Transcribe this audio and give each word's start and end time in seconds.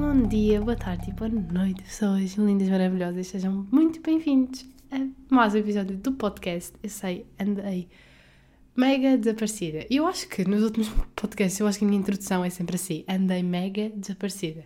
Bom 0.00 0.28
dia, 0.28 0.60
boa 0.60 0.76
tarde 0.76 1.10
e 1.10 1.12
boa 1.12 1.28
noite, 1.28 1.82
pessoas 1.82 2.34
lindas, 2.34 2.68
maravilhosas. 2.68 3.26
Sejam 3.26 3.66
muito 3.68 4.00
bem-vindos 4.00 4.64
a 4.92 5.04
mais 5.28 5.54
um 5.54 5.58
episódio 5.58 5.96
do 5.96 6.12
podcast. 6.12 6.72
Eu 6.80 6.88
sei, 6.88 7.26
andei 7.36 7.88
mega 8.76 9.18
desaparecida. 9.18 9.84
E 9.90 9.96
eu 9.96 10.06
acho 10.06 10.28
que 10.28 10.44
nos 10.44 10.62
últimos 10.62 10.88
podcasts, 11.16 11.58
eu 11.58 11.66
acho 11.66 11.80
que 11.80 11.84
a 11.84 11.88
minha 11.88 12.00
introdução 12.00 12.44
é 12.44 12.48
sempre 12.48 12.76
assim: 12.76 13.04
andei 13.08 13.42
mega 13.42 13.90
desaparecida. 13.90 14.64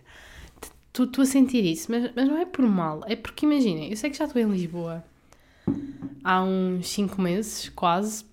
Estou 0.87 1.23
a 1.23 1.25
sentir 1.25 1.65
isso, 1.65 1.91
mas, 1.91 2.11
mas 2.15 2.27
não 2.27 2.37
é 2.37 2.45
por 2.45 2.63
mal, 2.67 3.01
é 3.07 3.15
porque 3.15 3.47
imaginem, 3.47 3.89
eu 3.89 3.97
sei 3.97 4.11
que 4.11 4.17
já 4.17 4.25
estou 4.25 4.39
em 4.39 4.47
Lisboa 4.47 5.03
há 6.23 6.43
uns 6.43 6.87
5 6.89 7.19
meses, 7.19 7.69
quase, 7.69 8.23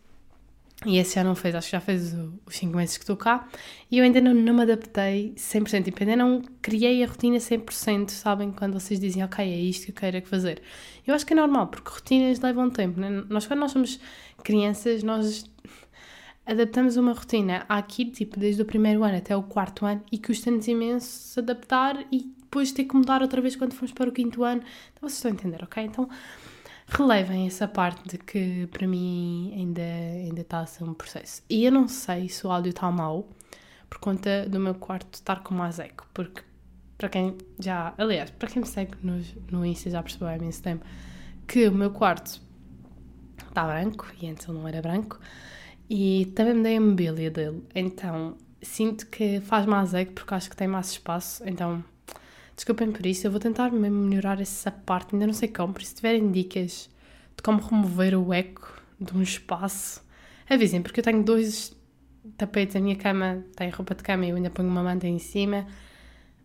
e 0.86 0.96
esse 0.96 1.16
já 1.16 1.22
não 1.22 1.34
fez, 1.34 1.54
acho 1.54 1.66
que 1.66 1.72
já 1.72 1.80
fez 1.80 2.16
os 2.46 2.56
5 2.56 2.74
meses 2.74 2.96
que 2.96 3.02
estou 3.02 3.16
cá. 3.16 3.46
E 3.90 3.98
eu 3.98 4.04
ainda 4.04 4.18
não, 4.18 4.32
não 4.32 4.54
me 4.54 4.62
adaptei 4.62 5.34
100%. 5.36 5.84
Tipo, 5.84 6.02
ainda 6.02 6.16
não 6.16 6.42
criei 6.62 7.04
a 7.04 7.06
rotina 7.06 7.36
100%, 7.36 8.08
sabem? 8.10 8.50
Quando 8.50 8.80
vocês 8.80 8.98
dizem, 8.98 9.22
ok, 9.22 9.44
é 9.44 9.58
isto 9.58 9.84
que 9.84 9.90
eu 9.90 9.94
quero 9.94 10.26
fazer. 10.26 10.62
Eu 11.06 11.14
acho 11.14 11.26
que 11.26 11.34
é 11.34 11.36
normal, 11.36 11.66
porque 11.66 11.90
rotinas 11.90 12.40
levam 12.40 12.70
tempo. 12.70 12.98
Né? 12.98 13.10
Nós, 13.28 13.46
quando 13.46 13.60
nós 13.60 13.72
somos 13.72 14.00
crianças, 14.42 15.02
nós 15.02 15.44
adaptamos 16.46 16.96
uma 16.96 17.12
rotina 17.12 17.66
aqui, 17.68 18.06
tipo, 18.06 18.40
desde 18.40 18.62
o 18.62 18.64
primeiro 18.64 19.04
ano 19.04 19.18
até 19.18 19.36
o 19.36 19.42
quarto 19.42 19.84
ano, 19.84 20.02
e 20.10 20.18
custa-nos 20.18 20.66
imenso 20.66 21.06
se 21.06 21.40
adaptar 21.40 22.06
e 22.10 22.20
depois 22.40 22.72
ter 22.72 22.84
que 22.84 22.96
mudar 22.96 23.20
outra 23.20 23.40
vez 23.42 23.54
quando 23.54 23.74
formos 23.74 23.92
para 23.92 24.08
o 24.08 24.12
quinto 24.12 24.42
ano. 24.42 24.62
Então 24.92 25.08
vocês 25.08 25.18
estão 25.18 25.30
a 25.30 25.34
entender, 25.34 25.62
ok? 25.62 25.84
Então 25.84 26.08
relevem 26.90 27.46
essa 27.46 27.68
parte 27.68 28.08
de 28.08 28.18
que 28.18 28.66
para 28.66 28.86
mim 28.86 29.52
ainda, 29.54 29.82
ainda 29.82 30.40
está 30.40 30.60
a 30.60 30.66
ser 30.66 30.84
um 30.84 30.92
processo. 30.92 31.42
E 31.48 31.64
eu 31.64 31.72
não 31.72 31.86
sei 31.88 32.28
se 32.28 32.46
o 32.46 32.50
áudio 32.50 32.70
está 32.70 32.90
mal 32.90 33.28
por 33.88 33.98
conta 33.98 34.48
do 34.48 34.58
meu 34.60 34.74
quarto 34.74 35.14
estar 35.14 35.42
com 35.42 35.54
mais 35.54 35.78
eco, 35.78 36.06
porque 36.12 36.42
para 36.98 37.08
quem 37.08 37.36
já, 37.58 37.94
aliás, 37.96 38.30
para 38.30 38.48
quem 38.48 38.60
me 38.60 38.68
segue 38.68 38.92
no, 39.02 39.20
no 39.50 39.64
Insta 39.64 39.88
já 39.88 40.02
percebeu 40.02 40.28
há 40.28 40.36
imenso 40.36 40.62
tempo 40.62 40.84
que 41.46 41.66
o 41.66 41.72
meu 41.72 41.90
quarto 41.90 42.40
está 43.48 43.64
branco 43.64 44.06
e 44.20 44.28
antes 44.28 44.46
ele 44.46 44.58
não 44.58 44.68
era 44.68 44.82
branco 44.82 45.18
e 45.88 46.30
também 46.36 46.54
me 46.54 46.62
dei 46.62 46.76
a 46.76 46.80
mobília 46.80 47.30
dele, 47.30 47.64
então 47.74 48.36
sinto 48.62 49.06
que 49.06 49.40
faz 49.40 49.66
mais 49.66 49.94
eco 49.94 50.12
porque 50.12 50.34
acho 50.34 50.50
que 50.50 50.56
tem 50.56 50.68
mais 50.68 50.90
espaço, 50.90 51.42
então 51.48 51.82
Desculpem 52.60 52.92
por 52.92 53.06
isso, 53.06 53.26
eu 53.26 53.30
vou 53.30 53.40
tentar 53.40 53.72
mesmo 53.72 53.96
melhorar 53.96 54.38
essa 54.38 54.70
parte, 54.70 55.14
ainda 55.14 55.26
não 55.26 55.32
sei 55.32 55.48
como, 55.48 55.72
por 55.72 55.82
se 55.82 55.94
tiverem 55.94 56.30
dicas 56.30 56.90
de 57.34 57.42
como 57.42 57.58
remover 57.58 58.14
o 58.14 58.34
eco 58.34 58.82
de 59.00 59.16
um 59.16 59.22
espaço, 59.22 60.04
avisem, 60.46 60.82
porque 60.82 61.00
eu 61.00 61.04
tenho 61.04 61.22
dois 61.22 61.74
tapetes, 62.36 62.76
a 62.76 62.80
minha 62.80 62.96
cama 62.96 63.42
tem 63.56 63.70
roupa 63.70 63.94
de 63.94 64.02
cama 64.02 64.26
e 64.26 64.28
eu 64.28 64.36
ainda 64.36 64.50
ponho 64.50 64.68
uma 64.68 64.82
manta 64.82 65.06
em 65.06 65.18
cima. 65.18 65.66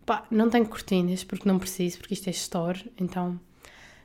Pá, 0.05 0.25
não 0.31 0.49
tenho 0.49 0.65
cortinas 0.65 1.21
porque 1.25 1.49
não 1.49 1.59
preciso, 1.59 1.97
porque 1.97 2.13
isto 2.13 2.29
é 2.29 2.31
store, 2.31 2.89
então 2.97 3.37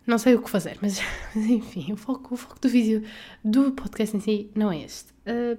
não 0.05 0.19
sei 0.19 0.35
o 0.35 0.43
que 0.43 0.51
fazer, 0.51 0.79
mas, 0.83 1.01
mas 1.33 1.47
enfim, 1.47 1.93
o 1.93 1.97
foco, 1.97 2.35
o 2.35 2.37
foco 2.37 2.59
do 2.61 2.69
vídeo, 2.69 3.05
do 3.45 3.71
podcast 3.71 4.17
em 4.17 4.21
si, 4.21 4.51
não 4.57 4.73
é 4.73 4.81
este. 4.81 5.13
Uh, 5.13 5.57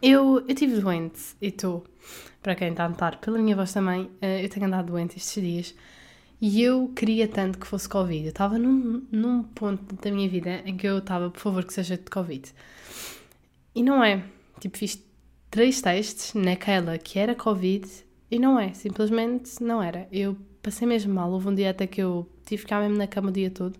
eu, 0.00 0.44
eu 0.48 0.54
tive 0.54 0.80
doente 0.80 1.20
e 1.40 1.48
estou 1.48 1.84
para 2.42 2.54
quem 2.54 2.70
está 2.70 2.84
a 2.84 2.88
notar 2.88 3.18
pela 3.18 3.38
minha 3.38 3.54
voz 3.54 3.72
também, 3.72 4.10
eh, 4.20 4.44
eu 4.44 4.48
tenho 4.48 4.66
andado 4.66 4.86
doente 4.86 5.16
estes 5.16 5.42
dias 5.42 5.74
e 6.40 6.60
eu 6.60 6.88
queria 6.88 7.28
tanto 7.28 7.56
que 7.56 7.66
fosse 7.66 7.88
Covid. 7.88 8.24
Eu 8.24 8.30
estava 8.30 8.58
num, 8.58 9.06
num 9.12 9.44
ponto 9.44 9.94
da 9.94 10.10
minha 10.10 10.28
vida 10.28 10.60
em 10.66 10.76
que 10.76 10.86
eu 10.86 10.98
estava, 10.98 11.30
por 11.30 11.38
favor, 11.38 11.64
que 11.64 11.72
seja 11.72 11.96
de 11.96 12.10
Covid. 12.10 12.52
E 13.74 13.82
não 13.82 14.02
é. 14.02 14.24
Tipo, 14.58 14.76
fiz 14.76 15.00
três 15.48 15.80
testes 15.80 16.34
naquela 16.34 16.98
que 16.98 17.16
era 17.18 17.36
Covid 17.36 17.88
e 18.28 18.40
não 18.40 18.58
é. 18.58 18.72
Simplesmente 18.74 19.62
não 19.62 19.80
era. 19.80 20.08
Eu 20.10 20.36
passei 20.60 20.86
mesmo 20.86 21.14
mal. 21.14 21.30
Houve 21.30 21.46
um 21.48 21.54
dia 21.54 21.70
até 21.70 21.86
que 21.86 22.02
eu 22.02 22.28
tive 22.44 22.56
que 22.56 22.62
ficar 22.62 22.80
mesmo 22.80 22.96
na 22.96 23.06
cama 23.06 23.28
o 23.28 23.32
dia 23.32 23.48
todo. 23.48 23.78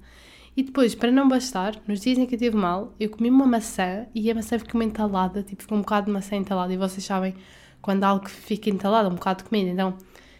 E 0.56 0.62
depois, 0.62 0.94
para 0.94 1.10
não 1.10 1.28
bastar, 1.28 1.80
nos 1.88 2.00
dias 2.00 2.18
em 2.18 2.26
que 2.26 2.34
eu 2.34 2.38
tive 2.38 2.56
mal, 2.56 2.94
eu 3.00 3.08
comi 3.08 3.30
uma 3.30 3.46
maçã 3.46 4.06
e 4.14 4.30
a 4.30 4.34
maçã 4.34 4.58
ficou 4.58 4.82
entalada, 4.82 5.42
tipo, 5.42 5.62
ficou 5.62 5.78
um 5.78 5.80
bocado 5.80 6.06
de 6.06 6.12
maçã 6.12 6.36
entalada. 6.36 6.72
E 6.72 6.76
vocês 6.76 7.04
sabem 7.04 7.34
quando 7.80 8.04
algo 8.04 8.28
fica 8.28 8.68
entalado, 8.68 9.08
um 9.08 9.14
bocado 9.14 9.42
de 9.42 9.48
comida. 9.48 9.70
Então, 9.70 9.96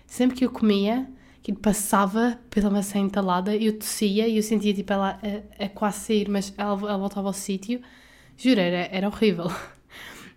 sempre 0.06 0.37
que 0.37 0.45
eu 0.45 0.50
comia, 0.50 1.09
que 1.43 1.53
passava 1.53 2.39
pela 2.50 2.71
maçã 2.71 2.99
entalada, 2.99 3.56
eu 3.56 3.78
tossia 3.78 4.28
e 4.28 4.37
eu 4.37 4.43
sentia 4.43 4.75
tipo 4.75 4.93
ela 4.93 5.19
a, 5.59 5.65
a 5.65 5.69
quase 5.71 6.00
sair, 6.00 6.29
mas 6.29 6.53
ela, 6.59 6.73
ela 6.73 6.99
voltava 6.99 7.29
ao 7.29 7.33
sítio. 7.33 7.81
Juro, 8.37 8.61
era, 8.61 8.89
era 8.94 9.09
horrível. 9.09 9.50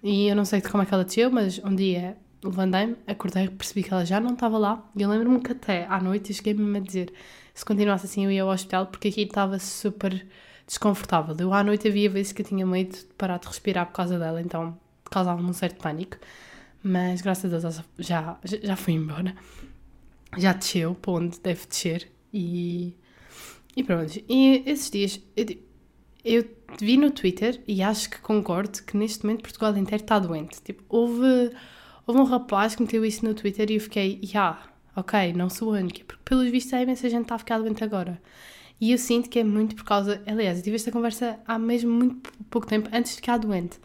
E 0.08 0.28
eu 0.28 0.36
não 0.36 0.46
sei 0.46 0.62
como 0.62 0.84
é 0.84 0.86
que 0.86 0.94
ela 0.94 1.04
desceu, 1.04 1.32
mas 1.32 1.58
um 1.64 1.76
dia 1.76 2.16
levantei-me, 2.44 2.96
acordei, 3.08 3.50
percebi 3.50 3.82
que 3.82 3.92
ela 3.92 4.06
já 4.06 4.20
não 4.20 4.34
estava 4.34 4.56
lá. 4.56 4.88
E 4.96 5.02
eu 5.02 5.10
lembro-me 5.10 5.40
que 5.40 5.52
até 5.52 5.88
à 5.90 6.00
noite 6.00 6.30
eu 6.30 6.36
cheguei 6.36 6.54
mesmo 6.54 6.78
a 6.78 6.80
dizer: 6.80 7.12
se 7.56 7.66
continuasse 7.66 8.06
assim 8.06 8.26
eu 8.26 8.32
ia 8.32 8.44
ao 8.44 8.50
hospital, 8.50 8.86
porque 8.86 9.08
aqui 9.08 9.22
estava 9.22 9.58
super 9.58 10.28
desconfortável. 10.68 11.36
Eu 11.40 11.52
à 11.54 11.64
noite 11.64 11.88
havia 11.88 12.10
vezes 12.10 12.32
que 12.32 12.44
eu 12.44 12.46
tinha 12.46 12.66
medo 12.66 12.96
de 12.96 13.06
parar 13.18 13.40
de 13.40 13.48
respirar 13.48 13.88
por 13.88 13.94
causa 13.94 14.20
dela, 14.20 14.40
então 14.40 14.78
causava-me 15.10 15.50
um 15.50 15.54
certo 15.54 15.82
pânico 15.82 16.18
mas 16.88 17.20
graças 17.20 17.52
a 17.52 17.58
Deus 17.58 17.82
já, 17.98 18.38
já 18.44 18.76
fui 18.76 18.94
embora. 18.94 19.36
Já 20.38 20.54
desceu 20.54 20.94
para 20.94 21.14
onde 21.14 21.40
deve 21.40 21.66
descer 21.66 22.08
e, 22.32 22.96
e 23.76 23.84
pronto. 23.84 24.22
E 24.30 24.62
esses 24.68 24.92
dias 24.92 25.20
eu, 25.36 25.48
eu 26.24 26.46
vi 26.80 26.96
no 26.96 27.10
Twitter 27.10 27.60
e 27.68 27.82
acho 27.82 28.12
que 28.12 28.20
concordo 28.20 28.84
que 28.84 28.96
neste 28.96 29.26
momento 29.26 29.42
Portugal 29.42 29.76
inteiro 29.76 30.04
está 30.04 30.20
doente. 30.20 30.62
Tipo, 30.62 30.84
houve, 30.88 31.50
houve 32.06 32.20
um 32.20 32.24
rapaz 32.24 32.76
que 32.76 32.84
meteu 32.84 33.04
isso 33.04 33.26
no 33.26 33.34
Twitter 33.34 33.72
e 33.72 33.76
eu 33.76 33.82
fiquei, 33.82 34.20
já, 34.22 34.52
yeah, 34.52 34.70
ok, 34.96 35.34
não 35.34 35.50
sou 35.50 35.74
a 35.74 35.80
única, 35.80 36.04
porque 36.06 36.22
pelos 36.24 36.50
vistos 36.50 36.74
a 36.74 36.82
imensa 36.82 37.10
gente 37.10 37.24
está 37.24 37.36
a 37.36 37.40
ficar 37.40 37.60
doente 37.60 37.84
agora. 37.84 38.22
E 38.80 38.92
eu 38.92 38.98
sinto 38.98 39.30
que 39.30 39.40
é 39.40 39.44
muito 39.44 39.76
por 39.76 39.86
causa. 39.86 40.22
Aliás, 40.28 40.58
eu 40.58 40.64
tive 40.64 40.76
esta 40.76 40.92
conversa 40.92 41.40
há 41.48 41.58
mesmo 41.58 41.92
muito 41.92 42.30
pouco 42.50 42.68
tempo 42.68 42.90
antes 42.92 43.12
de 43.12 43.18
ficar 43.18 43.38
doente 43.38 43.80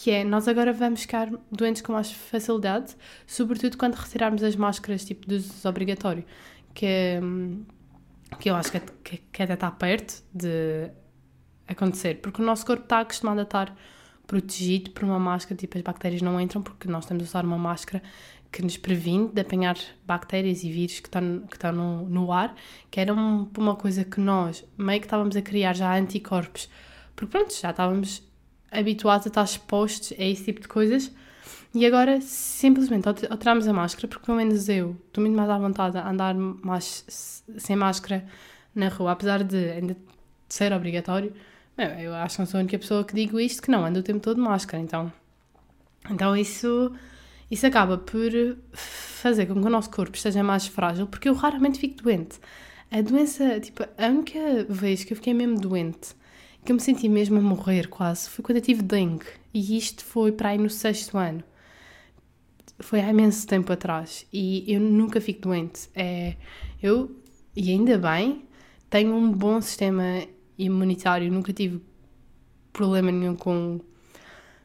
que 0.00 0.10
é 0.10 0.24
nós 0.24 0.48
agora 0.48 0.72
vamos 0.72 1.02
ficar 1.02 1.30
doentes 1.52 1.82
com 1.82 1.92
mais 1.92 2.10
facilidade, 2.10 2.96
sobretudo 3.26 3.76
quando 3.76 3.96
retirarmos 3.96 4.42
as 4.42 4.56
máscaras 4.56 5.04
tipo 5.04 5.30
uso 5.30 5.68
obrigatório, 5.68 6.24
que, 6.72 7.20
que 8.38 8.48
eu 8.48 8.56
acho 8.56 8.72
que, 8.72 8.80
que, 9.04 9.16
que 9.18 9.42
até 9.42 9.52
está 9.52 9.70
perto 9.70 10.22
de 10.32 10.90
acontecer, 11.68 12.22
porque 12.22 12.40
o 12.40 12.44
nosso 12.44 12.64
corpo 12.64 12.84
está 12.84 13.00
acostumado 13.00 13.40
a 13.40 13.42
estar 13.42 13.76
protegido 14.26 14.90
por 14.92 15.04
uma 15.04 15.18
máscara, 15.18 15.54
tipo 15.54 15.76
as 15.76 15.84
bactérias 15.84 16.22
não 16.22 16.40
entram 16.40 16.62
porque 16.62 16.88
nós 16.88 17.04
temos 17.04 17.24
a 17.24 17.26
usar 17.26 17.44
uma 17.44 17.58
máscara 17.58 18.02
que 18.52 18.62
nos 18.62 18.76
previne 18.76 19.28
de 19.28 19.40
apanhar 19.40 19.76
bactérias 20.06 20.64
e 20.64 20.72
vírus 20.72 21.00
que 21.00 21.08
estão, 21.08 21.40
que 21.48 21.56
estão 21.56 21.72
no, 21.72 22.08
no 22.08 22.32
ar, 22.32 22.54
que 22.90 23.00
era 23.00 23.14
um, 23.14 23.48
uma 23.56 23.76
coisa 23.76 24.04
que 24.04 24.20
nós 24.20 24.64
meio 24.76 25.00
que 25.00 25.06
estávamos 25.06 25.36
a 25.36 25.42
criar 25.42 25.74
já 25.74 25.96
anticorpos, 25.96 26.68
porque 27.14 27.30
pronto, 27.30 27.54
já 27.54 27.70
estávamos 27.70 28.22
habituados 28.70 29.26
a 29.26 29.28
estar 29.28 29.44
expostos 29.44 30.12
a 30.18 30.22
esse 30.22 30.44
tipo 30.44 30.60
de 30.60 30.68
coisas. 30.68 31.12
E 31.72 31.86
agora, 31.86 32.20
simplesmente, 32.20 33.06
alteramos 33.08 33.68
a 33.68 33.72
máscara, 33.72 34.08
porque 34.08 34.26
pelo 34.26 34.38
menos 34.38 34.68
eu 34.68 34.96
estou 35.06 35.22
muito 35.22 35.36
mais 35.36 35.48
à 35.48 35.56
vontade 35.56 35.98
a 35.98 36.08
andar 36.08 36.34
mais 36.34 37.44
sem 37.56 37.76
máscara 37.76 38.26
na 38.74 38.88
rua, 38.88 39.12
apesar 39.12 39.44
de 39.44 39.70
ainda 39.70 39.96
ser 40.48 40.72
obrigatório. 40.72 41.32
Eu 41.76 42.12
acho 42.14 42.36
que 42.36 42.42
não 42.42 42.46
sou 42.46 42.58
a 42.58 42.62
única 42.62 42.78
pessoa 42.78 43.04
que 43.04 43.14
digo 43.14 43.38
isto, 43.38 43.62
que 43.62 43.70
não 43.70 43.84
anda 43.84 44.00
o 44.00 44.02
tempo 44.02 44.20
todo 44.20 44.36
de 44.36 44.42
máscara. 44.42 44.82
Então, 44.82 45.12
então 46.10 46.36
isso, 46.36 46.92
isso 47.50 47.66
acaba 47.66 47.98
por 47.98 48.30
fazer 48.72 49.46
com 49.46 49.54
que 49.60 49.66
o 49.66 49.70
nosso 49.70 49.90
corpo 49.90 50.16
esteja 50.16 50.42
mais 50.42 50.66
frágil, 50.66 51.06
porque 51.06 51.28
eu 51.28 51.34
raramente 51.34 51.78
fico 51.78 52.02
doente. 52.02 52.38
A 52.90 53.00
doença, 53.00 53.60
tipo, 53.60 53.84
a 53.96 54.06
única 54.06 54.64
vez 54.68 55.04
que 55.04 55.12
eu 55.12 55.16
fiquei 55.16 55.34
mesmo 55.34 55.58
doente 55.58 56.14
que 56.64 56.72
eu 56.72 56.76
me 56.76 56.80
senti 56.80 57.08
mesmo 57.08 57.38
a 57.38 57.40
morrer 57.40 57.88
quase 57.88 58.28
foi 58.28 58.44
quando 58.44 58.56
eu 58.56 58.62
tive 58.62 58.82
dengue. 58.82 59.26
E 59.52 59.76
isto 59.76 60.04
foi 60.04 60.32
para 60.32 60.50
aí 60.50 60.58
no 60.58 60.70
sexto 60.70 61.16
ano. 61.16 61.42
Foi 62.78 63.00
há 63.00 63.10
imenso 63.10 63.46
tempo 63.46 63.72
atrás. 63.72 64.26
E 64.32 64.64
eu 64.72 64.80
nunca 64.80 65.20
fico 65.20 65.42
doente. 65.42 65.88
É, 65.94 66.36
eu, 66.82 67.16
e 67.56 67.70
ainda 67.70 67.98
bem, 67.98 68.44
tenho 68.88 69.14
um 69.14 69.32
bom 69.32 69.60
sistema 69.60 70.22
imunitário. 70.58 71.32
Nunca 71.32 71.52
tive 71.52 71.80
problema 72.72 73.10
nenhum 73.10 73.34
com, 73.34 73.80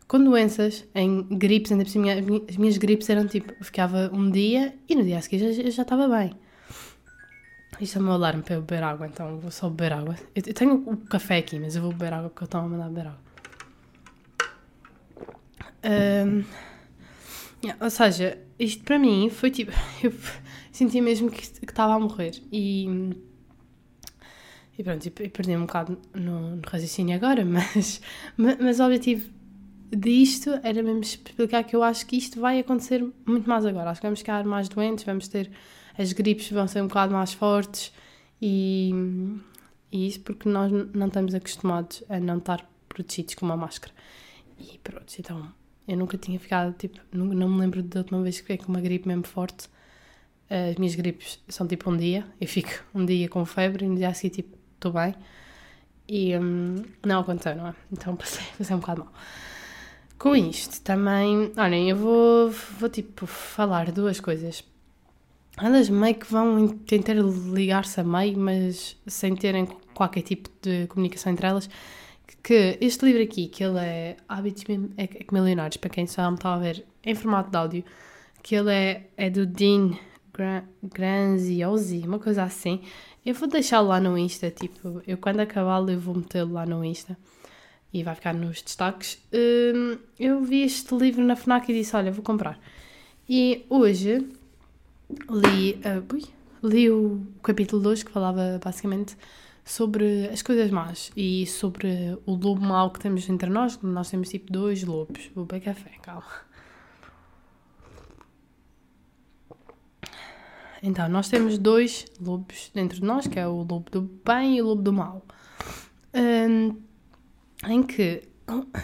com 0.08 0.24
doenças. 0.24 0.86
Em 0.94 1.24
gripes, 1.24 1.72
ainda 1.72 1.84
por 1.84 1.90
cima, 1.90 2.08
as 2.50 2.58
minhas 2.58 2.78
gripes 2.78 3.10
eram 3.10 3.28
tipo, 3.28 3.54
eu 3.60 3.66
ficava 3.66 4.10
um 4.14 4.30
dia 4.30 4.76
e 4.88 4.96
no 4.96 5.04
dia 5.04 5.18
a 5.18 5.22
seguir 5.22 5.40
já, 5.40 5.70
já 5.70 5.82
estava 5.82 6.08
bem. 6.08 6.32
Isto 7.80 7.98
é 7.98 8.02
o 8.02 8.04
meu 8.04 8.14
alarme 8.14 8.42
para 8.42 8.56
eu 8.56 8.62
beber 8.62 8.84
água, 8.84 9.08
então 9.08 9.38
vou 9.40 9.52
só 9.52 9.70
beber 9.70 9.94
água. 9.94 10.16
Eu, 10.34 10.44
eu 10.48 10.54
tenho 10.54 10.76
o 10.76 10.98
café 10.98 11.38
aqui, 11.38 11.60
mas 11.60 11.76
eu 11.76 11.82
vou 11.82 11.92
beber 11.92 12.14
água 12.14 12.30
porque 12.30 12.44
eu 12.44 12.46
estou 12.46 12.62
a 12.62 12.68
mandar 12.68 12.88
beber 12.88 13.08
água. 13.08 13.26
Um, 15.86 16.44
yeah, 17.64 17.84
ou 17.84 17.90
seja, 17.90 18.40
isto 18.58 18.84
para 18.84 18.98
mim 18.98 19.30
foi 19.30 19.52
tipo. 19.52 19.72
Eu 20.02 20.12
senti 20.72 21.00
mesmo 21.00 21.30
que 21.30 21.44
estava 21.44 21.94
a 21.94 22.00
morrer. 22.00 22.42
E. 22.52 23.14
E 24.78 24.84
pronto, 24.84 25.06
e 25.06 25.10
perdi 25.10 25.56
um 25.56 25.62
bocado 25.62 25.98
no, 26.14 26.58
no 26.58 26.62
raciocínio 26.68 27.16
agora, 27.16 27.46
mas, 27.46 28.02
mas, 28.36 28.58
mas 28.60 28.80
o 28.80 28.84
objetivo 28.84 29.32
disto 29.92 30.52
era 30.64 30.82
mesmo 30.82 31.02
explicar 31.02 31.64
que 31.64 31.76
eu 31.76 31.84
acho 31.84 32.06
que 32.06 32.18
isto 32.18 32.40
vai 32.40 32.60
acontecer 32.60 33.06
muito 33.26 33.48
mais 33.48 33.66
agora. 33.66 33.90
Acho 33.90 34.02
que 34.02 34.08
vamos 34.08 34.20
ficar 34.20 34.44
mais 34.46 34.70
doentes, 34.70 35.04
vamos 35.04 35.28
ter 35.28 35.52
as 35.98 36.12
gripes 36.12 36.52
vão 36.52 36.68
ser 36.68 36.82
um 36.82 36.88
bocado 36.88 37.14
mais 37.14 37.34
fortes 37.34 37.92
e, 38.42 38.92
e 39.92 40.08
isso 40.08 40.20
porque 40.22 40.50
nós 40.50 40.72
não 40.94 41.08
estamos 41.08 41.34
acostumados 41.34 42.04
a 42.10 42.20
não 42.20 42.38
estar 42.38 42.70
protegidos 42.90 43.36
com 43.36 43.46
uma 43.46 43.58
máscara. 43.58 43.94
E 44.60 44.78
pronto, 44.80 45.14
então 45.18 45.52
eu 45.88 45.98
nunca 45.98 46.18
tinha 46.18 46.40
ficado, 46.40 46.74
tipo, 46.78 47.00
não, 47.12 47.26
não 47.26 47.50
me 47.50 47.60
lembro 47.60 47.82
da 47.84 48.00
última 48.02 48.22
vez 48.22 48.36
que 48.36 48.42
fiquei 48.42 48.58
com 48.58 48.72
uma 48.72 48.82
gripe 48.82 49.08
mesmo 49.08 49.26
forte. 49.26 49.70
As 50.50 50.76
minhas 50.76 50.96
gripes 50.96 51.40
são 51.48 51.66
tipo 51.68 51.90
um 51.90 51.98
dia, 51.98 52.26
eu 52.40 52.48
fico 52.48 52.72
um 52.94 53.06
dia 53.06 53.28
com 53.28 53.44
febre 53.46 53.86
e 53.86 53.90
no 53.90 53.96
dia 53.96 54.10
a 54.10 54.14
seguir, 54.14 54.36
tipo, 54.36 54.58
estou 54.76 54.92
bem. 54.92 55.16
E 56.08 56.38
um, 56.38 56.84
não 57.04 57.22
aconteceu, 57.22 57.56
não 57.56 57.70
é? 57.70 57.76
Então 57.92 58.16
passei, 58.18 58.46
passei 58.58 58.76
um 58.76 58.80
bocado 58.80 59.06
mal. 59.06 59.14
Com 60.18 60.36
isto 60.36 60.82
também, 60.82 61.52
olhem, 61.58 61.90
eu 61.90 61.98
vou, 61.98 62.50
vou 62.80 62.90
tipo 62.90 63.26
falar 63.28 63.92
duas 63.92 64.20
coisas. 64.20 64.64
Elas 65.58 65.90
meio 65.90 66.16
que 66.16 66.32
vão 66.32 66.68
tentar 66.68 67.14
ligar-se 67.14 68.00
a 68.00 68.04
meio, 68.04 68.38
mas 68.38 68.98
sem 69.06 69.36
terem 69.36 69.68
qualquer 69.94 70.22
tipo 70.22 70.50
de 70.62 70.88
comunicação 70.88 71.32
entre 71.32 71.48
elas. 71.48 71.70
Que 72.42 72.78
este 72.82 73.06
livro 73.06 73.24
aqui, 73.24 73.48
que 73.48 73.64
ele 73.64 73.80
é 73.80 74.18
Hábitos 74.28 74.64
é, 74.98 75.04
é 75.04 75.26
Milionários, 75.32 75.78
para 75.78 75.90
quem 75.90 76.08
só 76.08 76.30
me 76.30 76.36
está 76.36 76.54
a 76.54 76.60
ver 76.60 76.86
em 77.04 77.16
formato 77.16 77.52
de 77.52 77.58
áudio, 77.58 77.84
que 78.42 78.56
ele 78.56 78.72
é, 78.72 79.10
é 79.18 79.30
do 79.30 79.46
Dean 79.46 79.92
Granziosi, 80.84 82.04
uma 82.06 82.20
coisa 82.20 82.44
assim. 82.44 82.82
Eu 83.26 83.34
vou 83.34 83.48
deixá-lo 83.48 83.90
lá 83.90 84.00
no 84.00 84.18
Insta, 84.18 84.52
tipo, 84.52 85.02
eu 85.08 85.18
quando 85.18 85.40
acabá-lo 85.42 85.90
eu 85.92 86.00
vou 86.00 86.16
metê-lo 86.16 86.54
lá 86.54 86.66
no 86.66 86.84
Insta 86.84 87.18
e 87.96 88.04
vai 88.04 88.14
ficar 88.14 88.34
nos 88.34 88.62
destaques. 88.62 89.18
Hum, 89.34 89.98
eu 90.20 90.44
vi 90.44 90.64
este 90.64 90.94
livro 90.94 91.24
na 91.24 91.38
FNAC 91.38 91.72
e 91.72 91.76
disse, 91.76 91.96
olha, 91.96 92.12
vou 92.12 92.22
comprar. 92.22 92.60
E 93.28 93.66
hoje 93.70 94.28
li, 95.30 95.80
uh, 95.80 96.14
ui, 96.14 96.26
li 96.62 96.92
o 96.92 97.26
capítulo 97.42 97.82
2 97.82 98.04
que 98.04 98.12
falava 98.12 98.60
basicamente 98.62 99.16
sobre 99.64 100.28
as 100.28 100.42
coisas 100.42 100.70
más 100.72 101.10
e 101.16 101.48
sobre 101.48 102.18
o 102.26 102.34
lobo 102.34 102.60
mau 102.60 102.92
que 102.92 103.00
temos 103.00 103.30
entre 103.30 103.50
nós. 103.50 103.80
Nós 103.82 104.10
temos 104.10 104.28
tipo 104.28 104.52
dois 104.52 104.84
lobos. 104.84 105.32
Vou 105.34 105.46
beber 105.46 105.62
café, 105.62 105.92
calma. 106.02 106.26
Então, 110.84 111.08
nós 111.08 111.30
temos 111.30 111.58
dois 111.58 112.06
lobos 112.20 112.72
dentro 112.74 113.00
de 113.00 113.06
nós, 113.06 113.26
que 113.26 113.40
é 113.40 113.48
o 113.48 113.60
lobo 113.60 113.90
do 113.90 114.02
bem 114.02 114.58
e 114.58 114.62
o 114.62 114.66
lobo 114.66 114.82
do 114.82 114.92
mal. 114.92 115.26
Um, 116.14 116.85
em 117.68 117.84
que 117.84 118.24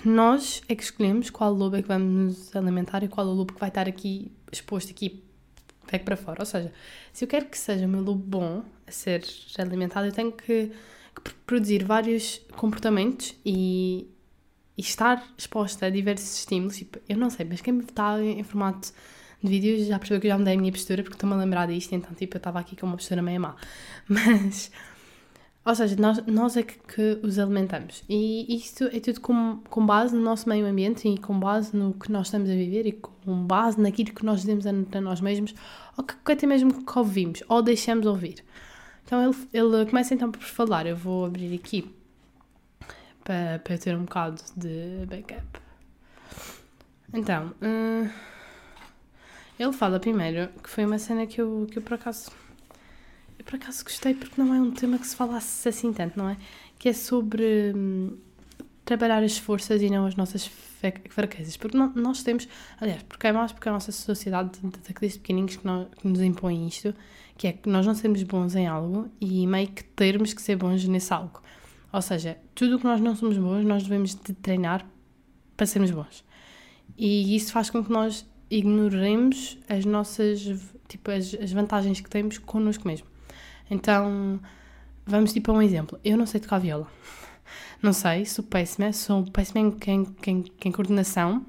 nós 0.04 0.62
é 0.68 0.76
que 0.76 0.84
escolhemos 0.84 1.30
qual 1.30 1.54
lobo 1.54 1.76
é 1.76 1.82
que 1.82 1.88
vamos 1.88 2.38
nos 2.38 2.56
alimentar 2.56 3.04
e 3.04 3.08
qual 3.08 3.28
é 3.28 3.30
o 3.30 3.34
lobo 3.34 3.54
que 3.54 3.60
vai 3.60 3.70
estar 3.70 3.88
aqui 3.88 4.32
exposto 4.52 4.92
aqui 4.92 5.24
pego 5.88 6.06
para 6.06 6.18
fora. 6.18 6.42
Ou 6.42 6.46
seja, 6.46 6.72
se 7.14 7.24
eu 7.24 7.28
quero 7.28 7.46
que 7.46 7.58
seja 7.58 7.86
o 7.86 7.90
meu 7.90 8.02
lobo 8.02 8.24
bom 8.24 8.64
a 8.88 8.92
ser 8.92 9.24
alimentado, 9.58 10.08
eu 10.08 10.12
tenho 10.12 10.32
que, 10.32 10.72
que 11.24 11.34
produzir 11.46 11.84
vários 11.84 12.42
comportamentos 12.56 13.36
e, 13.46 14.08
e, 14.78 14.82
estar 14.82 15.24
exposta 15.38 15.86
a 15.86 15.90
diversos 15.90 16.40
estímulos. 16.40 16.78
Tipo, 16.78 17.00
eu 17.08 17.18
não 17.18 17.30
sei, 17.30 17.46
mas 17.46 17.62
quem 17.62 17.74
me 17.74 17.84
está 17.84 18.22
em 18.22 18.44
formato 18.44 18.92
de 19.44 19.50
vídeos 19.50 19.88
já 19.88 19.98
percebeu 19.98 20.22
que 20.22 20.28
eu 20.28 20.32
já 20.32 20.38
mudei 20.38 20.56
a 20.56 20.58
minha 20.58 20.72
postura 20.72 21.04
porque 21.04 21.16
estou-me 21.16 21.36
a 21.36 21.40
lembrar 21.40 21.68
disto, 21.68 21.94
então 21.94 22.14
tipo, 22.14 22.36
eu 22.36 22.40
estava 22.40 22.60
aqui 22.60 22.76
com 22.76 22.86
uma 22.86 22.96
postura 22.96 23.22
meio 23.22 23.42
má. 23.42 23.56
Mas, 24.08 24.72
ou 25.64 25.76
seja, 25.76 25.96
nós, 25.96 26.26
nós 26.26 26.58
é 26.58 26.64
que, 26.64 26.78
que 26.80 27.20
os 27.24 27.38
alimentamos. 27.38 28.04
E 28.10 28.56
isto 28.56 28.86
é 28.86 29.00
tudo 29.00 29.22
com, 29.22 29.62
com 29.70 29.86
base 29.86 30.16
no 30.16 30.22
nosso 30.22 30.50
meio 30.50 30.66
ambiente 30.66 31.08
e 31.08 31.18
com 31.20 31.40
base 31.40 31.76
no 31.76 31.94
que 31.94 32.12
nós 32.12 32.28
estamos 32.28 32.50
a 32.50 32.54
viver 32.54 32.88
e 32.88 32.94
com 32.94 33.44
base 33.46 33.80
naquilo 33.80 34.12
que 34.12 34.26
nós 34.26 34.42
dizemos 34.42 34.66
a, 34.66 34.72
a 34.72 35.02
nós 35.02 35.22
mesmos 35.22 35.54
ou 35.96 36.04
que, 36.04 36.16
até 36.32 36.48
mesmo 36.48 36.84
que 36.84 37.00
ouvimos 37.00 37.44
ou 37.48 37.62
deixamos 37.62 38.08
ouvir. 38.08 38.44
Então 39.06 39.24
ele, 39.24 39.36
ele 39.54 39.86
começa 39.86 40.16
então 40.16 40.32
por 40.32 40.42
falar. 40.42 40.88
Eu 40.88 40.96
vou 40.96 41.26
abrir 41.26 41.54
aqui 41.54 41.94
para, 43.24 43.60
para 43.60 43.78
ter 43.78 43.96
um 43.96 44.06
bocado 44.06 44.42
de 44.58 45.06
backup. 45.06 45.62
Então, 47.14 47.54
uh, 47.62 48.10
ele 49.60 49.74
fala 49.74 50.00
primeiro 50.00 50.50
que 50.64 50.70
foi 50.70 50.86
uma 50.86 50.98
cena 50.98 51.28
que 51.28 51.40
eu, 51.40 51.68
que 51.70 51.78
eu 51.78 51.84
por 51.84 51.94
acaso. 51.94 52.32
Eu 53.42 53.46
por 53.46 53.56
acaso 53.56 53.84
gostei 53.84 54.14
porque 54.14 54.40
não 54.40 54.54
é 54.54 54.62
um 54.62 54.70
tema 54.70 55.00
que 55.00 55.08
se 55.08 55.16
falasse 55.16 55.68
assim 55.68 55.92
tanto, 55.92 56.16
não 56.16 56.30
é? 56.30 56.38
Que 56.78 56.90
é 56.90 56.94
sobre 56.94 57.74
hum, 57.76 58.16
trabalhar 58.86 59.24
as 59.24 59.36
forças 59.40 59.82
e 59.82 59.90
não 59.90 60.06
as 60.06 60.16
nossas 60.16 60.46
fraquezas. 61.10 61.58
Porque 61.58 61.76
não, 61.76 61.92
nós 61.96 62.22
temos. 62.22 62.48
Aliás, 62.80 63.02
porque 63.02 63.26
é 63.26 63.32
mais 63.32 63.52
porque 63.52 63.68
a 63.68 63.72
nossa 63.72 63.92
sociedade, 63.92 64.60
daqueles 64.88 65.18
pequeninos 65.18 65.56
que, 65.56 65.66
nós, 65.66 65.88
que 66.00 66.08
nos 66.08 66.22
impõe 66.22 66.68
isto, 66.68 66.94
que 67.36 67.48
é 67.48 67.54
que 67.54 67.68
nós 67.68 67.84
não 67.84 67.96
sermos 67.96 68.22
bons 68.22 68.56
em 68.56 68.68
algo 68.68 69.10
e 69.20 69.48
meio 69.48 69.70
que 69.70 69.86
termos 69.86 70.36
que 70.36 70.42
ser 70.42 70.56
bons 70.56 70.88
nesse 70.88 71.12
algo. 71.12 71.42
Ou 71.92 72.02
seja, 72.04 72.38
tudo 72.54 72.76
o 72.76 72.80
que 72.80 72.86
nós 72.86 73.02
não 73.02 73.16
somos 73.16 73.40
bons, 73.40 73.66
nós 73.66 73.82
devemos 73.82 74.14
de 74.14 74.34
treinar 74.34 74.86
para 75.58 75.66
sermos 75.66 75.90
bons. 75.90 76.24
E 76.96 77.36
isso 77.36 77.52
faz 77.52 77.72
com 77.72 77.84
que 77.84 77.92
nós 77.92 78.24
ignoremos 78.52 79.58
as 79.68 79.84
nossas, 79.84 80.42
tipo, 80.88 81.10
as, 81.10 81.34
as 81.34 81.52
vantagens 81.52 82.00
que 82.00 82.10
temos 82.10 82.38
connosco 82.38 82.88
mesmo. 82.88 83.10
Então, 83.72 84.38
vamos 85.06 85.32
tipo 85.32 85.50
a 85.50 85.56
um 85.56 85.62
exemplo. 85.62 85.98
Eu 86.04 86.18
não 86.18 86.26
sei 86.26 86.42
tocar 86.42 86.60
viola. 86.60 86.88
Não 87.82 87.94
sei, 87.94 88.26
sou 88.26 88.44
péssima, 88.44 88.92
sou 88.92 89.24
péssima 89.24 89.62
em, 89.62 89.78
em, 89.88 90.16
em, 90.28 90.46
em 90.66 90.72
coordenação. 90.72 91.46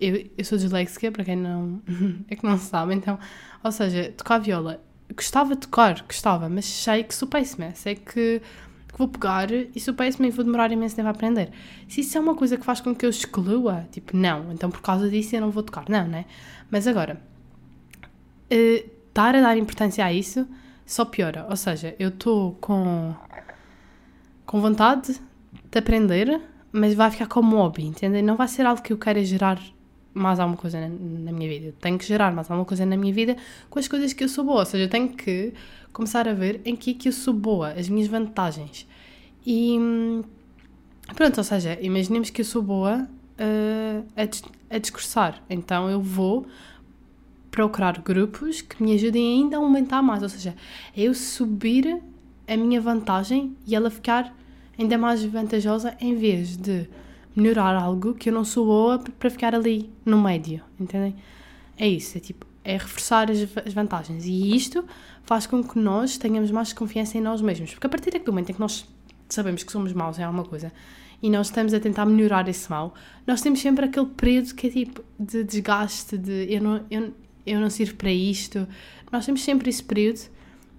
Eu, 0.00 0.28
eu 0.36 0.44
sou 0.44 0.56
disléxica, 0.56 1.12
para 1.12 1.24
quem 1.24 1.36
não, 1.36 1.80
é 2.28 2.34
que 2.34 2.44
não 2.44 2.58
sabe, 2.58 2.94
então, 2.94 3.16
ou 3.62 3.70
seja, 3.70 4.12
tocar 4.16 4.38
viola, 4.38 4.82
gostava 5.14 5.54
de 5.54 5.60
tocar, 5.60 6.02
gostava, 6.02 6.48
mas 6.48 6.64
sei 6.64 7.04
que 7.04 7.14
sou 7.14 7.28
péssima, 7.28 7.72
sei 7.74 7.94
que 7.94 8.42
que 8.88 8.96
vou 8.98 9.06
pegar 9.06 9.52
e 9.52 9.78
sou 9.78 9.92
péssima 9.92 10.26
e 10.26 10.30
vou 10.30 10.44
demorar 10.44 10.72
imenso 10.72 10.96
tempo 10.96 11.08
a 11.08 11.10
aprender. 11.10 11.50
Se 11.86 12.00
isso 12.00 12.16
é 12.16 12.20
uma 12.20 12.34
coisa 12.34 12.56
que 12.56 12.64
faz 12.64 12.80
com 12.80 12.94
que 12.94 13.04
eu 13.04 13.10
exclua, 13.10 13.86
tipo, 13.92 14.16
não, 14.16 14.50
então 14.50 14.70
por 14.70 14.80
causa 14.80 15.08
disso 15.10 15.36
eu 15.36 15.42
não 15.42 15.50
vou 15.50 15.62
tocar, 15.62 15.84
não, 15.88 16.08
né? 16.08 16.24
Mas 16.70 16.86
agora, 16.86 17.20
uh, 18.50 18.90
estar 19.08 19.36
a 19.36 19.40
dar 19.40 19.56
importância 19.58 20.04
a 20.04 20.12
isso 20.12 20.48
só 20.88 21.04
piora. 21.04 21.46
Ou 21.48 21.56
seja, 21.56 21.94
eu 21.98 22.08
estou 22.08 22.56
com, 22.60 23.14
com 24.46 24.60
vontade 24.60 25.20
de 25.70 25.78
aprender, 25.78 26.40
mas 26.72 26.94
vai 26.94 27.10
ficar 27.10 27.26
como 27.26 27.56
hobby, 27.56 27.84
entende? 27.84 28.22
Não 28.22 28.36
vai 28.36 28.48
ser 28.48 28.64
algo 28.64 28.82
que 28.82 28.92
eu 28.92 28.98
queira 28.98 29.22
gerar 29.22 29.60
mais 30.14 30.40
alguma 30.40 30.56
coisa 30.56 30.80
na, 30.80 30.88
na, 30.88 31.32
minha 31.32 31.48
vida. 31.48 31.66
Eu 31.66 31.72
tenho 31.74 31.98
que 31.98 32.06
gerar 32.06 32.32
mais 32.32 32.50
alguma 32.50 32.64
coisa 32.64 32.86
na 32.86 32.96
minha 32.96 33.12
vida 33.12 33.36
com 33.68 33.78
as 33.78 33.86
coisas 33.86 34.14
que 34.14 34.24
eu 34.24 34.28
sou 34.28 34.44
boa. 34.44 34.60
Ou 34.60 34.66
seja, 34.66 34.84
eu 34.84 34.88
tenho 34.88 35.10
que 35.10 35.52
começar 35.92 36.26
a 36.26 36.32
ver 36.32 36.62
em 36.64 36.74
que 36.74 36.92
é 36.92 36.94
que 36.94 37.08
eu 37.08 37.12
sou 37.12 37.34
boa, 37.34 37.72
as 37.72 37.88
minhas 37.88 38.08
vantagens. 38.08 38.88
E 39.46 39.78
pronto, 41.14 41.36
ou 41.36 41.44
seja, 41.44 41.78
imaginemos 41.82 42.30
que 42.30 42.40
eu 42.40 42.44
sou 42.46 42.62
boa 42.62 43.06
uh, 43.38 44.06
a, 44.16 44.74
a 44.74 44.78
discursar. 44.78 45.42
Então 45.50 45.90
eu 45.90 46.00
vou 46.00 46.46
procurar 47.50 48.00
grupos 48.00 48.60
que 48.60 48.82
me 48.82 48.94
ajudem 48.94 49.42
ainda 49.42 49.56
a 49.56 49.60
aumentar 49.60 50.02
mais. 50.02 50.22
Ou 50.22 50.28
seja, 50.28 50.54
é 50.96 51.02
eu 51.02 51.14
subir 51.14 52.00
a 52.46 52.56
minha 52.56 52.80
vantagem 52.80 53.56
e 53.66 53.74
ela 53.74 53.90
ficar 53.90 54.34
ainda 54.78 54.96
mais 54.96 55.22
vantajosa 55.24 55.96
em 56.00 56.14
vez 56.14 56.56
de 56.56 56.88
melhorar 57.34 57.74
algo 57.74 58.14
que 58.14 58.28
eu 58.30 58.32
não 58.32 58.44
sou 58.44 58.66
boa 58.66 58.98
para 59.18 59.30
ficar 59.30 59.54
ali 59.54 59.90
no 60.04 60.20
médio, 60.20 60.62
entendem? 60.78 61.14
É 61.76 61.86
isso, 61.86 62.16
é 62.18 62.20
tipo, 62.20 62.46
é 62.64 62.72
reforçar 62.72 63.30
as, 63.30 63.38
as, 63.64 63.72
vantagens. 63.72 64.24
E 64.24 64.54
isto 64.56 64.84
faz 65.22 65.46
com 65.46 65.62
que 65.62 65.78
nós 65.78 66.18
tenhamos 66.18 66.50
mais 66.50 66.72
confiança 66.72 67.16
em 67.16 67.20
nós 67.20 67.40
mesmos. 67.40 67.72
Porque 67.72 67.86
a 67.86 67.90
partir 67.90 68.10
daquele 68.10 68.30
momento 68.30 68.50
em 68.50 68.54
que 68.54 68.60
nós 68.60 68.86
sabemos 69.28 69.62
que 69.62 69.70
somos 69.70 69.92
maus 69.92 70.18
em 70.18 70.24
alguma 70.24 70.44
coisa 70.44 70.72
e 71.22 71.30
nós 71.30 71.48
estamos 71.48 71.74
a 71.74 71.80
tentar 71.80 72.06
melhorar 72.06 72.48
esse 72.48 72.70
mal, 72.70 72.94
nós 73.26 73.40
temos 73.40 73.60
sempre 73.60 73.84
aquele 73.84 74.06
período 74.06 74.54
que 74.54 74.68
é 74.68 74.70
tipo 74.70 75.04
de 75.18 75.44
desgaste, 75.44 76.16
de 76.16 76.46
eu 76.52 76.62
não, 76.62 76.84
eu, 76.90 77.12
eu 77.50 77.60
não 77.60 77.70
sirvo 77.70 77.94
para 77.94 78.12
isto. 78.12 78.66
Nós 79.10 79.24
temos 79.24 79.42
sempre 79.42 79.70
esse 79.70 79.82
período 79.82 80.20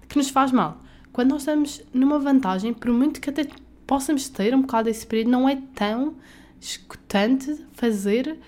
que 0.08 0.16
nos 0.16 0.30
faz 0.30 0.52
mal. 0.52 0.82
Quando 1.12 1.30
nós 1.30 1.42
estamos 1.42 1.82
numa 1.92 2.18
vantagem, 2.18 2.72
por 2.72 2.90
muito 2.90 3.20
que 3.20 3.30
até 3.30 3.46
possamos 3.86 4.28
ter 4.28 4.54
um 4.54 4.62
bocado 4.62 4.88
esse 4.88 5.06
período, 5.06 5.30
não 5.30 5.48
é 5.48 5.60
tão 5.74 6.14
escutante 6.60 7.56
fazer 7.72 8.38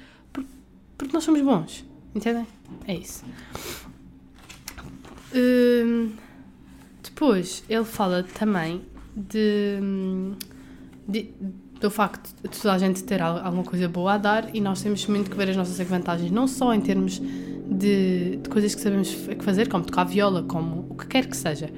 porque 1.03 1.13
nós 1.13 1.25
somos 1.25 1.41
bons. 1.41 1.85
Entendem? 2.15 2.47
É 2.87 2.95
isso. 2.95 3.25
Hum, 5.35 6.13
depois, 7.03 7.65
ele 7.69 7.85
fala 7.85 8.23
também 8.23 8.83
de, 9.17 9.79
de, 11.09 11.31
do 11.81 11.91
facto 11.91 12.33
de 12.43 12.61
toda 12.61 12.75
a 12.75 12.79
gente 12.79 13.03
ter 13.03 13.21
alguma 13.21 13.65
coisa 13.65 13.89
boa 13.89 14.15
a 14.15 14.19
dar 14.19 14.55
e 14.55 14.61
nós 14.61 14.83
temos 14.83 15.07
muito 15.07 15.31
que 15.31 15.37
ver 15.37 15.51
as 15.51 15.57
nossas 15.57 15.79
vantagens, 15.89 16.31
não 16.31 16.47
só 16.47 16.73
em 16.73 16.81
termos 16.81 17.21
de, 17.83 18.37
de 18.37 18.49
coisas 18.49 18.75
que 18.75 18.81
sabemos 18.81 19.13
fazer, 19.41 19.69
como 19.69 19.85
tocar 19.85 20.05
viola, 20.05 20.43
como 20.43 20.87
o 20.91 20.95
que 20.95 21.07
quer 21.07 21.27
que 21.27 21.37
seja. 21.37 21.71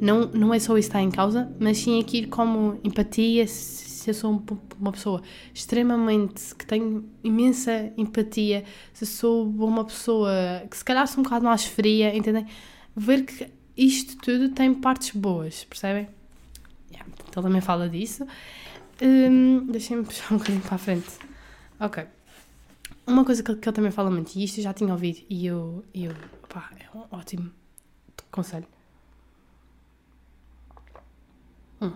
Não, 0.00 0.26
não 0.26 0.52
é 0.52 0.58
só 0.58 0.76
isso 0.76 0.90
que 0.90 0.96
está 0.96 1.00
em 1.00 1.10
causa, 1.10 1.50
mas 1.58 1.78
sim 1.78 2.00
aqui 2.00 2.26
como 2.26 2.78
empatia, 2.84 3.46
se 3.46 4.10
eu 4.10 4.14
sou 4.14 4.42
uma 4.78 4.92
pessoa 4.92 5.22
extremamente 5.54 6.54
que 6.54 6.66
tem 6.66 7.04
imensa 7.24 7.92
empatia, 7.96 8.64
se 8.92 9.06
sou 9.06 9.48
uma 9.48 9.84
pessoa 9.84 10.30
que 10.70 10.76
se 10.76 10.84
calhar 10.84 11.08
sou 11.08 11.20
um 11.20 11.22
bocado 11.22 11.44
mais 11.44 11.64
fria, 11.64 12.14
entendem? 12.14 12.46
ver 12.96 13.24
que 13.24 13.48
isto 13.76 14.16
tudo 14.16 14.48
tem 14.48 14.72
partes 14.72 15.10
boas, 15.10 15.64
percebem? 15.64 16.08
Yeah, 16.90 17.06
também 17.30 17.60
fala 17.60 17.88
disso. 17.88 18.26
Um, 19.02 19.66
Deixem-me 19.66 20.04
puxar 20.04 20.34
um 20.34 20.38
bocadinho 20.38 20.62
para 20.62 20.76
a 20.76 20.78
frente. 20.78 21.10
Ok. 21.78 22.06
Uma 23.06 23.24
coisa 23.24 23.42
que, 23.42 23.54
que 23.54 23.68
ele 23.68 23.76
também 23.76 23.90
fala 23.92 24.10
muito, 24.10 24.34
e 24.34 24.42
isto 24.42 24.58
eu 24.58 24.64
já 24.64 24.72
tinha 24.74 24.92
ouvido, 24.92 25.20
e 25.30 25.46
eu, 25.46 25.84
eu 25.94 26.12
pá, 26.48 26.70
é 26.78 26.96
um 26.96 27.04
ótimo 27.10 27.52
conselho. 28.32 28.66
Hum. 31.80 31.92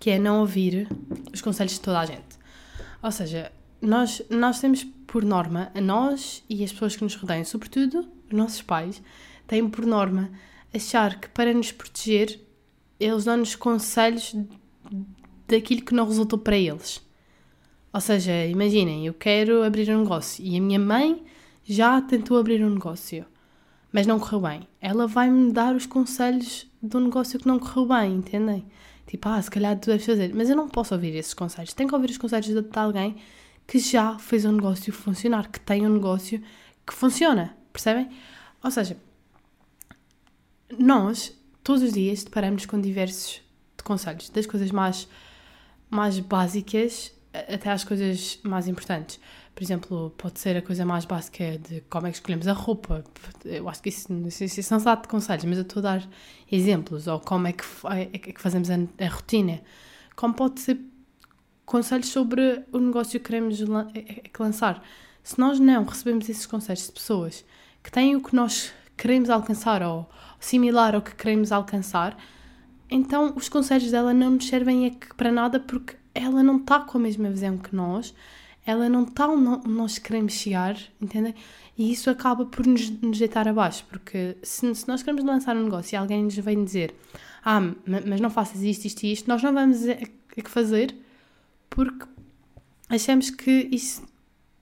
Que 0.00 0.10
é 0.10 0.18
não 0.18 0.40
ouvir 0.40 0.88
os 1.32 1.42
conselhos 1.42 1.74
de 1.74 1.80
toda 1.80 2.00
a 2.00 2.06
gente. 2.06 2.38
Ou 3.02 3.12
seja, 3.12 3.52
nós, 3.82 4.22
nós 4.30 4.60
temos 4.60 4.84
por 5.06 5.24
norma, 5.24 5.70
a 5.74 5.80
nós 5.80 6.42
e 6.48 6.64
as 6.64 6.72
pessoas 6.72 6.96
que 6.96 7.04
nos 7.04 7.14
rodeiam, 7.14 7.44
sobretudo 7.44 8.08
os 8.30 8.36
nossos 8.36 8.62
pais, 8.62 9.02
têm 9.46 9.68
por 9.68 9.84
norma 9.84 10.30
achar 10.74 11.20
que 11.20 11.28
para 11.28 11.52
nos 11.52 11.70
proteger 11.70 12.40
eles 12.98 13.24
dão-nos 13.24 13.54
conselhos 13.54 14.34
daquilo 15.46 15.82
que 15.82 15.94
não 15.94 16.06
resultou 16.06 16.38
para 16.38 16.56
eles. 16.56 17.00
Ou 17.98 18.00
seja, 18.00 18.46
imaginem, 18.46 19.04
eu 19.04 19.12
quero 19.12 19.64
abrir 19.64 19.90
um 19.90 20.02
negócio 20.02 20.44
e 20.44 20.56
a 20.56 20.60
minha 20.60 20.78
mãe 20.78 21.20
já 21.64 22.00
tentou 22.00 22.38
abrir 22.38 22.64
um 22.64 22.70
negócio, 22.70 23.26
mas 23.90 24.06
não 24.06 24.20
correu 24.20 24.42
bem. 24.42 24.68
Ela 24.80 25.08
vai-me 25.08 25.52
dar 25.52 25.74
os 25.74 25.84
conselhos 25.84 26.70
do 26.80 27.00
negócio 27.00 27.40
que 27.40 27.48
não 27.48 27.58
correu 27.58 27.86
bem, 27.86 28.14
entendem? 28.14 28.64
Tipo, 29.04 29.28
ah, 29.30 29.42
se 29.42 29.50
calhar 29.50 29.76
tu 29.76 29.86
deves 29.86 30.06
fazer. 30.06 30.32
Mas 30.32 30.48
eu 30.48 30.54
não 30.54 30.68
posso 30.68 30.94
ouvir 30.94 31.12
esses 31.16 31.34
conselhos. 31.34 31.72
Tenho 31.72 31.88
que 31.88 31.94
ouvir 31.96 32.10
os 32.10 32.18
conselhos 32.18 32.46
de, 32.46 32.62
de 32.62 32.78
alguém 32.78 33.16
que 33.66 33.80
já 33.80 34.16
fez 34.16 34.44
um 34.44 34.52
negócio 34.52 34.92
funcionar, 34.92 35.50
que 35.50 35.58
tem 35.58 35.84
um 35.84 35.92
negócio 35.94 36.40
que 36.86 36.94
funciona, 36.94 37.56
percebem? 37.72 38.08
Ou 38.62 38.70
seja, 38.70 38.96
nós 40.78 41.36
todos 41.64 41.82
os 41.82 41.94
dias 41.94 42.22
deparamos 42.22 42.64
com 42.64 42.80
diversos 42.80 43.42
conselhos, 43.82 44.30
das 44.30 44.46
coisas 44.46 44.70
mais, 44.70 45.08
mais 45.90 46.20
básicas 46.20 47.17
até 47.52 47.70
às 47.70 47.84
coisas 47.84 48.38
mais 48.42 48.68
importantes. 48.68 49.20
Por 49.54 49.64
exemplo, 49.64 50.14
pode 50.16 50.38
ser 50.38 50.56
a 50.56 50.62
coisa 50.62 50.84
mais 50.84 51.04
básica 51.04 51.58
de 51.58 51.80
como 51.90 52.06
é 52.06 52.10
que 52.10 52.16
escolhemos 52.16 52.46
a 52.46 52.52
roupa. 52.52 53.04
Eu 53.44 53.68
acho 53.68 53.82
que 53.82 53.88
isso, 53.88 54.08
isso 54.40 54.72
não 54.72 54.78
se 54.78 54.84
dá 54.84 54.94
de 54.94 55.08
conselhos, 55.08 55.44
mas 55.44 55.58
eu 55.58 55.62
estou 55.62 55.80
a 55.80 55.82
dar 55.82 56.08
exemplos. 56.50 57.06
Ou 57.08 57.18
como 57.18 57.48
é 57.48 57.52
que, 57.52 57.64
é 58.12 58.18
que 58.18 58.40
fazemos 58.40 58.70
a, 58.70 58.74
a 58.74 59.08
rotina. 59.08 59.60
Como 60.14 60.34
pode 60.34 60.60
ser 60.60 60.78
conselhos 61.68 62.08
sobre 62.08 62.64
o 62.72 62.78
negócio 62.78 63.20
que 63.20 63.26
queremos 63.26 63.58
lançar. 64.38 64.82
Se 65.22 65.38
nós 65.38 65.60
não 65.60 65.84
recebemos 65.84 66.28
esses 66.28 66.46
conselhos 66.46 66.86
de 66.86 66.92
pessoas 66.92 67.44
que 67.82 67.92
têm 67.92 68.16
o 68.16 68.22
que 68.22 68.34
nós 68.34 68.72
queremos 68.96 69.28
alcançar 69.28 69.82
ou 69.82 70.08
similar 70.40 70.94
ao 70.94 71.02
que 71.02 71.14
queremos 71.14 71.52
alcançar, 71.52 72.16
então 72.90 73.34
os 73.36 73.48
conselhos 73.48 73.90
dela 73.90 74.14
não 74.14 74.30
nos 74.30 74.48
servem 74.48 74.98
para 75.16 75.30
nada 75.30 75.60
porque 75.60 75.96
ela 76.18 76.42
não 76.42 76.56
está 76.56 76.80
com 76.80 76.98
a 76.98 77.00
mesma 77.00 77.30
visão 77.30 77.56
que 77.56 77.74
nós, 77.74 78.14
ela 78.66 78.88
não 78.88 79.04
está 79.04 79.28
onde 79.28 79.68
nós 79.68 79.98
queremos 79.98 80.32
chegar, 80.32 80.76
entendem? 81.00 81.34
E 81.76 81.92
isso 81.92 82.10
acaba 82.10 82.44
por 82.44 82.66
nos, 82.66 82.90
nos 82.90 83.18
deitar 83.18 83.46
abaixo, 83.46 83.84
porque 83.88 84.36
se, 84.42 84.74
se, 84.74 84.88
nós 84.88 85.02
queremos 85.02 85.24
lançar 85.24 85.56
um 85.56 85.62
negócio 85.62 85.94
e 85.94 85.96
alguém 85.96 86.24
nos 86.24 86.36
vem 86.36 86.64
dizer 86.64 86.94
ah, 87.44 87.60
mas 87.86 88.20
não 88.20 88.30
faças 88.30 88.62
isto, 88.62 88.84
isto 88.84 89.04
e 89.04 89.12
isto, 89.12 89.28
nós 89.28 89.42
não 89.42 89.54
vamos 89.54 89.86
é 89.86 90.02
que 90.34 90.50
fazer 90.50 90.94
porque 91.70 92.04
achamos 92.88 93.30
que 93.30 93.68
isso 93.70 94.02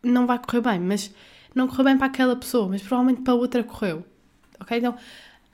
não 0.03 0.27
vai 0.27 0.39
correr 0.39 0.61
bem, 0.61 0.81
mas 0.81 1.13
não 1.55 1.67
correu 1.67 1.87
bem 1.87 1.99
para 1.99 2.07
aquela 2.07 2.37
pessoa, 2.37 2.69
mas 2.69 2.83
provavelmente 2.83 3.23
para 3.23 3.35
outra 3.35 3.65
correu. 3.65 4.05
Ok? 4.61 4.77
Então, 4.77 4.95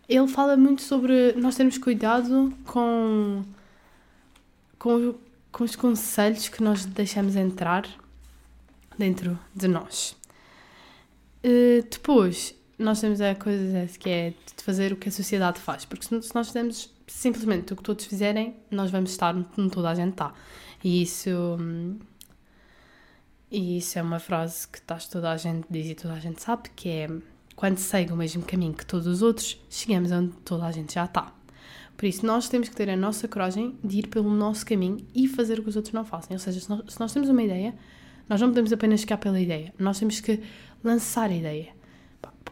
ele 0.09 0.29
fala 0.29 0.57
muito 0.57 0.83
sobre 0.83 1.33
nós 1.35 1.55
termos 1.55 1.79
cuidado 1.79 2.53
com, 2.67 3.43
com 4.79 5.15
com 5.53 5.65
os 5.65 5.77
conselhos 5.77 6.49
que 6.49 6.63
nós 6.63 6.85
deixamos 6.87 7.37
entrar 7.37 7.87
dentro 8.99 9.39
de 9.55 9.69
nós. 9.69 10.17
Uh, 11.45 11.87
depois, 11.91 12.55
nós 12.79 13.01
temos 13.01 13.21
a 13.21 13.35
coisa 13.35 13.87
que 13.99 14.09
é 14.09 14.31
de 14.31 14.65
fazer 14.65 14.93
o 14.93 14.97
que 14.97 15.09
a 15.09 15.13
sociedade 15.13 15.61
faz, 15.61 15.85
porque 15.85 16.05
se 16.05 16.35
nós 16.35 16.49
fizermos 16.49 16.91
simplesmente 17.07 17.73
o 17.73 17.77
que 17.77 17.83
todos 17.83 18.07
fizerem, 18.07 18.57
nós 18.71 18.91
vamos 18.91 19.11
estar 19.11 19.35
onde 19.37 19.71
toda 19.71 19.91
a 19.91 19.95
gente 19.95 20.13
está. 20.13 20.33
E 20.83 21.03
isso, 21.03 21.31
hum, 21.31 21.99
e 23.51 23.79
isso 23.79 23.99
é 23.99 24.03
uma 24.03 24.19
frase 24.19 24.67
que 24.67 24.81
toda 24.81 25.31
a 25.31 25.37
gente 25.37 25.67
diz 25.69 25.87
e 25.89 25.95
toda 25.95 26.15
a 26.15 26.21
gente 26.21 26.43
sabe, 26.43 26.71
que 26.75 26.89
é 26.89 27.09
quando 27.55 27.79
segue 27.79 28.13
o 28.13 28.17
mesmo 28.17 28.43
caminho 28.43 28.73
que 28.73 28.87
todos 28.87 29.07
os 29.07 29.23
outros, 29.23 29.61
chegamos 29.69 30.11
onde 30.11 30.33
toda 30.39 30.65
a 30.65 30.73
gente 30.73 30.95
já 30.95 31.05
está. 31.05 31.33
Por 32.03 32.09
isso, 32.09 32.27
nós 32.27 32.49
temos 32.49 32.69
que 32.69 32.75
ter 32.75 32.91
a 32.91 32.97
nossa 32.97 33.29
coragem 33.29 33.79
de 33.81 34.01
ir 34.01 34.09
pelo 34.09 34.29
nosso 34.29 34.67
caminho 34.67 35.07
e 35.15 35.29
fazer 35.29 35.61
o 35.61 35.63
que 35.63 35.69
os 35.69 35.77
outros 35.77 35.95
não 35.95 36.05
fazem. 36.05 36.33
Ou 36.33 36.39
seja, 36.41 36.59
se 36.59 36.69
nós, 36.69 36.83
se 36.93 36.99
nós 36.99 37.13
temos 37.13 37.29
uma 37.29 37.41
ideia, 37.41 37.77
nós 38.29 38.41
não 38.41 38.49
podemos 38.49 38.73
apenas 38.73 39.03
ficar 39.03 39.19
pela 39.19 39.39
ideia. 39.39 39.73
Nós 39.79 40.01
temos 40.01 40.19
que 40.19 40.41
lançar 40.83 41.31
a 41.31 41.33
ideia. 41.33 41.69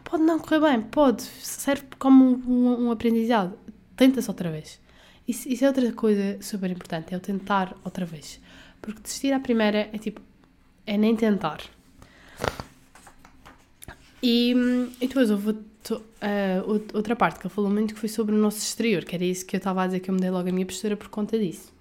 Pode 0.05 0.23
não 0.23 0.39
correr 0.39 0.61
bem, 0.61 0.81
pode. 0.81 1.23
Serve 1.23 1.83
como 1.99 2.41
um, 2.47 2.85
um, 2.85 2.91
aprendizado. 2.91 3.59
Tenta-se 3.97 4.29
outra 4.29 4.49
vez. 4.49 4.79
Isso, 5.27 5.49
isso 5.49 5.65
é 5.65 5.67
outra 5.67 5.91
coisa 5.91 6.41
super 6.41 6.71
importante, 6.71 7.13
é 7.13 7.17
o 7.17 7.19
tentar 7.19 7.75
outra 7.83 8.05
vez. 8.05 8.39
Porque 8.81 9.01
desistir 9.01 9.33
à 9.33 9.39
primeira 9.41 9.89
é 9.91 9.97
tipo, 9.97 10.21
é 10.87 10.97
nem 10.97 11.13
tentar. 11.13 11.59
E, 14.23 14.55
e 15.01 15.07
depois 15.09 15.29
houve 15.89 16.83
uh, 16.83 16.95
outra 16.95 17.15
parte 17.15 17.39
que 17.39 17.47
ele 17.47 17.53
falou 17.53 17.69
muito 17.69 17.93
que 17.93 17.99
foi 17.99 18.09
sobre 18.09 18.35
o 18.35 18.37
nosso 18.37 18.59
exterior, 18.59 19.03
que 19.03 19.15
era 19.15 19.23
isso 19.23 19.45
que 19.45 19.55
eu 19.55 19.59
estava 19.59 19.83
a 19.83 19.87
dizer 19.87 19.99
que 19.99 20.09
eu 20.09 20.13
mudei 20.13 20.29
logo 20.29 20.47
a 20.47 20.51
minha 20.51 20.65
postura 20.65 20.95
por 20.95 21.09
conta 21.09 21.37
disso. 21.37 21.71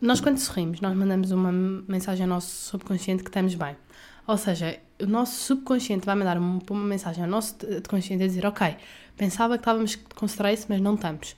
Nós, 0.00 0.20
quando 0.20 0.38
sorrimos, 0.38 0.80
nós 0.80 0.94
mandamos 0.94 1.30
uma 1.30 1.50
mensagem 1.50 2.24
ao 2.24 2.28
nosso 2.28 2.50
subconsciente 2.70 3.22
que 3.22 3.30
estamos 3.30 3.54
bem. 3.54 3.74
Ou 4.26 4.36
seja, 4.36 4.78
o 5.00 5.06
nosso 5.06 5.40
subconsciente 5.44 6.04
vai 6.04 6.14
mandar 6.14 6.36
uma, 6.36 6.60
uma 6.70 6.84
mensagem 6.84 7.24
ao 7.24 7.30
nosso 7.30 7.56
consciente 7.88 8.22
a 8.22 8.26
dizer: 8.26 8.44
Ok, 8.46 8.76
pensava 9.16 9.56
que 9.56 9.62
estávamos 9.62 9.96
com 9.96 10.26
stress, 10.26 10.66
mas 10.68 10.80
não 10.80 10.94
estamos. 10.94 11.34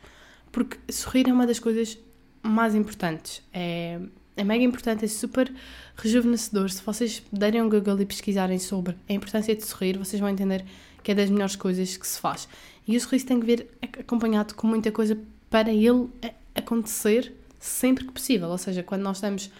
Porque 0.50 0.78
sorrir 0.92 1.28
é 1.28 1.32
uma 1.32 1.46
das 1.46 1.58
coisas 1.58 1.98
mais 2.42 2.74
importantes. 2.74 3.42
É, 3.52 4.00
é 4.36 4.44
mega 4.44 4.62
importante, 4.62 5.04
é 5.04 5.08
super 5.08 5.52
rejuvenescedor. 5.96 6.68
Se 6.70 6.82
vocês 6.82 7.22
derem 7.32 7.62
um 7.62 7.70
Google 7.70 8.00
e 8.00 8.06
pesquisarem 8.06 8.58
sobre 8.58 8.94
a 9.08 9.12
importância 9.12 9.54
de 9.54 9.64
sorrir, 9.64 9.96
vocês 9.96 10.20
vão 10.20 10.28
entender 10.28 10.64
que 11.02 11.12
é 11.12 11.14
das 11.14 11.30
melhores 11.30 11.56
coisas 11.56 11.96
que 11.96 12.06
se 12.06 12.20
faz. 12.20 12.48
E 12.86 12.96
o 12.96 13.00
sorriso 13.00 13.26
tem 13.26 13.40
que 13.40 13.46
vir 13.46 13.66
acompanhado 13.80 14.54
com 14.54 14.66
muita 14.66 14.92
coisa 14.92 15.18
para 15.48 15.72
ele 15.72 16.08
acontecer 16.54 17.32
sempre 17.58 18.04
que 18.04 18.12
possível. 18.12 18.48
Ou 18.48 18.58
seja, 18.58 18.82
quando 18.82 19.02
nós 19.02 19.16
estamos 19.16 19.50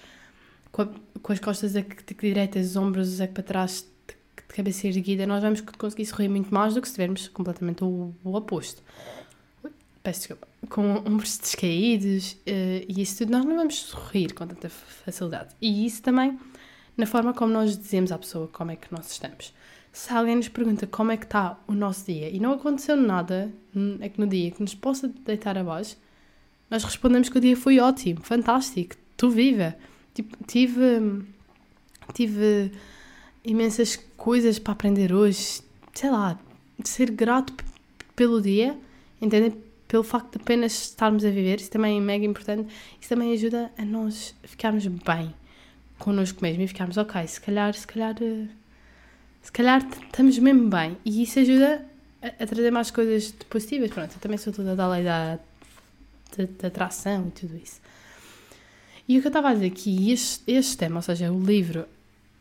com, 0.71 0.83
a, 0.83 0.89
com 1.23 1.33
as 1.33 1.41
costas 1.41 1.73
direitas, 2.21 2.71
os 2.71 2.77
ombros 2.77 3.17
para 3.33 3.43
trás, 3.43 3.87
de, 4.07 4.15
cabeça 4.49 4.87
erguida, 4.87 5.27
nós 5.27 5.43
vamos 5.43 5.61
conseguir 5.61 6.07
sorrir 6.07 6.29
muito 6.29 6.53
mais 6.53 6.75
do 6.75 6.83
que 6.83 6.89
se 6.89 6.95
tivermos 6.95 7.29
completamente 7.29 7.83
o, 7.83 8.15
o 8.25 8.35
oposto 8.35 8.83
peço 10.07 10.21
desculpa, 10.21 10.47
com 10.67 10.97
ombros 11.07 11.39
descaídos 11.39 12.33
uh, 12.33 12.87
e 12.89 13.03
isso 13.03 13.19
tudo, 13.19 13.33
nós 13.33 13.45
não 13.45 13.57
vamos 13.57 13.77
sorrir 13.77 14.33
com 14.35 14.47
tanta 14.47 14.69
facilidade. 14.69 15.55
E 15.61 15.87
isso 15.87 16.03
também 16.03 16.39
na 16.97 17.07
forma 17.07 17.35
como 17.35 17.53
nós 17.53 17.77
dizemos 17.77 18.11
à 18.11 18.19
pessoa 18.19 18.49
como 18.49 18.71
é 18.71 18.77
que 18.77 18.93
nós 18.93 19.11
estamos. 19.11 19.53
Se 19.93 20.13
alguém 20.13 20.37
nos 20.37 20.49
pergunta 20.49 20.87
como 20.87 21.11
é 21.11 21.17
que 21.17 21.25
está 21.25 21.59
o 21.67 21.73
nosso 21.73 22.07
dia 22.07 22.29
e 22.29 22.39
não 22.39 22.53
aconteceu 22.53 22.97
nada 22.97 23.53
é 24.01 24.09
que 24.09 24.21
no 24.21 24.27
dia 24.27 24.51
que 24.51 24.61
nos 24.61 24.75
possa 24.75 25.09
deitar 25.25 25.57
abaixo, 25.57 25.97
nós 26.71 26.85
respondemos 26.85 27.29
que 27.29 27.39
o 27.39 27.41
dia 27.41 27.57
foi 27.57 27.79
ótimo, 27.79 28.21
fantástico, 28.23 28.97
estou 29.13 29.31
viva. 29.31 29.77
Tipo, 30.15 30.37
tive, 30.47 31.25
tive 32.13 32.73
imensas 33.45 33.97
coisas 34.17 34.59
para 34.59 34.73
aprender 34.73 35.13
hoje, 35.13 35.61
sei 35.95 36.11
lá, 36.11 36.39
ser 36.85 37.11
grato 37.11 37.55
pelo 38.15 38.41
dia, 38.41 38.77
entendem? 39.21 39.55
Pelo 39.89 40.03
facto 40.03 40.37
de 40.37 40.43
apenas 40.43 40.73
estarmos 40.73 41.25
a 41.25 41.31
viver, 41.31 41.61
isso 41.61 41.71
também 41.71 41.99
é 41.99 42.01
mega 42.01 42.25
importante, 42.25 42.73
isso 43.01 43.09
também 43.09 43.33
ajuda 43.33 43.71
a 43.79 43.85
nós 43.85 44.35
ficarmos 44.43 44.87
bem 44.87 45.33
connosco 45.99 46.43
mesmo 46.43 46.63
e 46.63 46.69
ficarmos, 46.69 46.97
ok, 46.97 47.27
se 47.27 47.41
calhar, 47.41 47.73
se 47.75 47.87
calhar, 47.87 48.15
eh, 48.21 48.47
se 49.43 49.53
calhar 49.53 49.87
estamos 50.05 50.39
mesmo 50.39 50.69
bem. 50.69 50.97
E 51.05 51.23
isso 51.23 51.39
ajuda 51.39 51.85
a, 52.23 52.27
a 52.27 52.47
trazer 52.47 52.71
mais 52.71 52.91
coisas 52.91 53.33
positivas. 53.49 53.91
Pronto, 53.91 54.13
eu 54.15 54.21
também 54.21 54.39
sou 54.39 54.53
toda 54.53 54.75
da 54.75 54.89
lei 54.89 55.05
da, 55.05 55.39
da, 56.37 56.45
da 56.61 56.69
atração 56.69 57.29
e 57.29 57.31
tudo 57.31 57.57
isso. 57.57 57.81
E 59.09 59.17
o 59.17 59.21
que 59.21 59.27
eu 59.29 59.31
estava 59.31 59.51
a 59.51 59.55
dizer 59.55 59.67
aqui, 59.67 60.11
este, 60.11 60.43
este 60.51 60.77
tema, 60.77 60.97
ou 60.97 61.03
seja, 61.03 61.33
o 61.33 61.41
livro, 61.41 61.87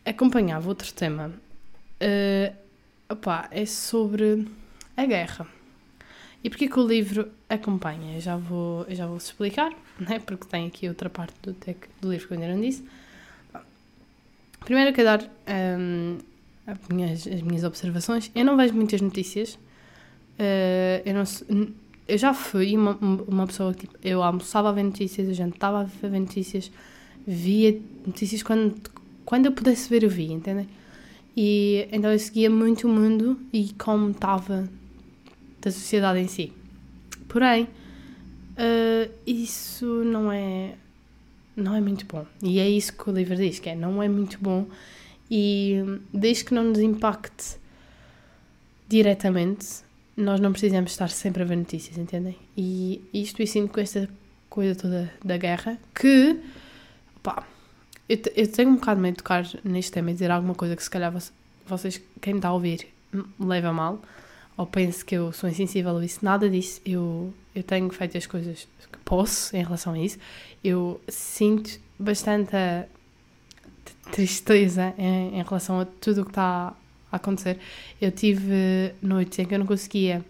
acompanhava 0.04 0.68
outro 0.68 0.92
tema, 0.94 1.32
uh, 2.02 2.56
opa, 3.08 3.48
é 3.52 3.66
sobre 3.66 4.48
a 4.98 5.06
guerra. 5.06 5.55
E 6.46 6.50
porquê 6.52 6.68
que 6.68 6.80
o 6.80 6.88
livro 6.88 7.28
acompanha? 7.50 8.18
Eu 8.18 8.22
já 8.22 8.38
vou, 8.38 8.86
já 8.90 9.08
vou 9.08 9.18
explicar, 9.18 9.74
né? 10.00 10.20
porque 10.20 10.46
tem 10.46 10.68
aqui 10.68 10.88
outra 10.88 11.10
parte 11.10 11.34
do, 11.42 11.56
do 12.00 12.12
livro 12.12 12.28
que 12.28 12.34
eu 12.36 12.40
ainda 12.40 12.54
não 12.54 12.62
disse. 12.62 12.86
Primeiro 14.60 14.94
quero 14.94 15.08
dar 15.08 15.24
um, 15.80 16.20
as 16.68 16.78
minhas, 16.88 17.25
as 17.25 17.42
minhas 17.42 17.64
observações. 17.64 18.30
Eu 18.36 18.46
não 18.46 18.56
vejo 18.56 18.75
muitas 18.75 19.02
notícias. 19.02 19.56
Uh, 20.38 21.02
eu, 21.04 21.16
não, 21.16 21.68
eu 22.08 22.18
já 22.20 22.32
fui 22.32 22.78
uma, 22.78 22.96
uma 23.28 23.48
pessoa 23.48 23.74
que 23.74 23.88
tipo, 23.88 23.98
eu 24.04 24.22
almoçava 24.22 24.70
a 24.70 24.72
ver 24.72 24.84
notícias, 24.84 25.28
eu 25.28 25.34
jantava 25.34 25.82
a 25.82 26.08
ver 26.08 26.20
notícias, 26.20 26.72
via 27.25 27.75
notícias 28.06 28.44
quando, 28.44 28.75
quando 29.25 29.48
eu 29.48 29.52
pudesse 29.52 29.90
ver, 29.90 30.04
eu 30.04 30.12
via, 30.12 30.32
entendem? 30.32 30.70
E 31.36 31.88
então 31.92 32.12
eu 32.12 32.20
seguia 32.20 32.52
muito 32.52 32.88
o 32.88 32.92
mundo 32.92 33.40
e 33.52 33.74
como 33.80 34.12
estava 34.12 34.70
da 35.66 35.72
sociedade 35.72 36.20
em 36.20 36.28
si. 36.28 36.54
Porém, 37.28 37.64
uh, 37.64 39.12
isso 39.26 39.86
não 39.86 40.32
é 40.32 40.76
não 41.58 41.74
é 41.74 41.82
muito 41.82 42.06
bom. 42.06 42.26
E 42.42 42.60
é 42.60 42.70
isso 42.70 42.94
que 42.94 43.10
o 43.10 43.14
livro 43.14 43.36
diz, 43.36 43.60
que 43.60 43.70
é 43.70 43.76
não 43.76 44.02
é 44.02 44.08
muito 44.08 44.38
bom 44.40 44.68
e 45.30 45.78
desde 46.14 46.46
que 46.46 46.54
não 46.54 46.64
nos 46.64 46.80
impacte 46.80 47.58
diretamente, 48.88 49.84
nós 50.16 50.40
não 50.40 50.52
precisamos 50.52 50.92
estar 50.92 51.10
sempre 51.10 51.44
a 51.44 51.46
ver 51.46 51.58
notícias, 51.58 51.98
entendem? 51.98 52.38
E 52.56 53.02
isto 53.14 53.42
eu 53.42 53.48
sinto 53.48 53.74
com 53.74 53.80
esta 53.80 54.08
coisa 54.50 54.76
toda 54.76 55.12
da 55.24 55.38
guerra, 55.38 55.78
que, 55.94 56.40
pá, 57.24 57.46
eu, 58.08 58.18
eu 58.36 58.52
tenho 58.52 58.70
um 58.70 58.76
bocado 58.76 58.98
de 58.98 59.02
medo 59.02 59.14
de 59.14 59.18
tocar 59.18 59.46
neste 59.64 59.92
tema 59.92 60.12
e 60.12 60.14
dizer 60.14 60.30
alguma 60.30 60.54
coisa 60.54 60.76
que 60.76 60.84
se 60.84 60.90
calhar 60.90 61.12
vocês, 61.66 62.02
quem 62.22 62.36
está 62.36 62.50
a 62.50 62.54
ouvir, 62.54 62.88
leva 63.40 63.74
mal, 63.74 64.02
ou 64.58 64.66
pense 64.66 65.04
que 65.04 65.16
eu 65.16 65.32
sou 65.32 65.50
insensível 65.50 65.98
a 65.98 66.06
isso, 66.06 66.20
nada 66.24 66.50
disso, 66.50 66.82
eu, 66.86 67.34
eu 67.54 67.64
tenho 67.64 67.90
feito 67.90 68.18
as 68.18 68.26
coisas 68.26 68.68
que 68.92 68.98
posso 69.00 69.56
em 69.56 69.64
relação 69.64 69.94
a 69.94 70.00
isso, 70.00 70.18
eu 70.64 71.02
sinto 71.08 71.80
bastante 72.00 72.56
a 72.56 72.86
tristeza 74.12 74.94
em, 74.98 75.40
em 75.40 75.44
relação 75.44 75.80
a 75.80 75.86
tudo 75.86 76.22
o 76.22 76.26
que 76.26 76.32
está 76.32 76.74
a 77.12 77.16
acontecer. 77.16 77.60
Eu 78.00 78.12
tive 78.12 78.94
noites 79.02 79.38
em 79.40 79.46
que 79.46 79.54
eu 79.54 79.60
não 79.60 79.66
conseguia 79.66 80.24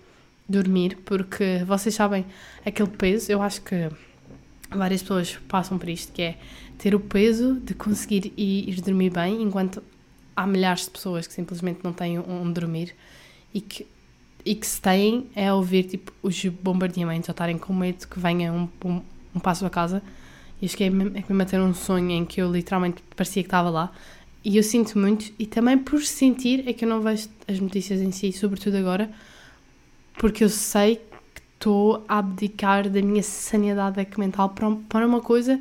dormir, 0.48 0.98
porque 1.06 1.64
vocês 1.66 1.94
sabem 1.96 2.26
aquele 2.66 2.90
peso, 2.90 3.32
eu 3.32 3.42
acho 3.42 3.62
que 3.62 3.90
várias 4.70 5.02
pessoas 5.02 5.38
passam 5.48 5.78
por 5.78 5.90
isto, 5.90 6.12
que 6.12 6.22
é 6.22 6.38
ter 6.78 6.94
o 6.94 7.00
peso 7.00 7.56
de 7.56 7.74
conseguir 7.74 8.34
ir, 8.38 8.70
ir 8.70 8.82
dormir 8.82 9.10
bem, 9.10 9.42
enquanto 9.42 9.82
há 10.36 10.46
milhares 10.46 10.86
de 10.86 10.92
pessoas 10.92 11.26
que 11.28 11.34
simplesmente 11.34 11.80
não 11.84 11.94
têm 11.94 12.20
onde 12.20 12.54
dormir 12.54 12.96
e 13.54 13.62
que, 13.62 13.88
e 14.46 14.54
que 14.54 14.68
se 14.68 14.80
têm 14.80 15.28
é 15.36 15.52
ouvir 15.52 15.86
tipo, 15.86 16.14
os 16.22 16.46
bombardeamentos 16.46 17.28
ou 17.28 17.34
estarem 17.34 17.58
com 17.58 17.74
medo 17.74 18.08
que 18.08 18.20
venha 18.20 18.54
um, 18.54 18.70
um, 18.86 19.02
um 19.36 19.40
passo 19.40 19.66
a 19.66 19.70
casa. 19.70 20.04
E 20.62 20.70
cheguei 20.70 20.88
é 21.16 21.22
que 21.22 21.34
a 21.34 21.46
ter 21.46 21.60
um 21.60 21.74
sonho 21.74 22.12
em 22.12 22.24
que 22.24 22.42
eu 22.42 22.52
literalmente 22.52 23.04
parecia 23.16 23.42
que 23.42 23.48
estava 23.48 23.70
lá. 23.70 23.92
E 24.44 24.58
eu 24.58 24.64
sinto 24.64 25.00
muito, 25.00 25.34
e 25.40 25.48
também 25.48 25.76
por 25.76 26.02
sentir 26.04 26.68
é 26.68 26.74
que 26.74 26.86
eu 26.86 26.90
não 26.90 27.02
vejo 27.02 27.28
as 27.48 27.60
notícias 27.60 28.00
em 28.00 28.12
si, 28.12 28.32
sobretudo 28.32 28.78
agora, 28.78 29.10
porque 30.20 30.44
eu 30.44 30.50
sei 30.50 30.98
que 31.34 31.42
estou 31.56 32.06
a 32.08 32.20
abdicar 32.20 32.88
da 32.88 33.02
minha 33.02 33.24
sanidade 33.24 34.08
mental 34.20 34.50
para, 34.50 34.70
para 34.88 35.08
uma 35.08 35.20
coisa 35.20 35.60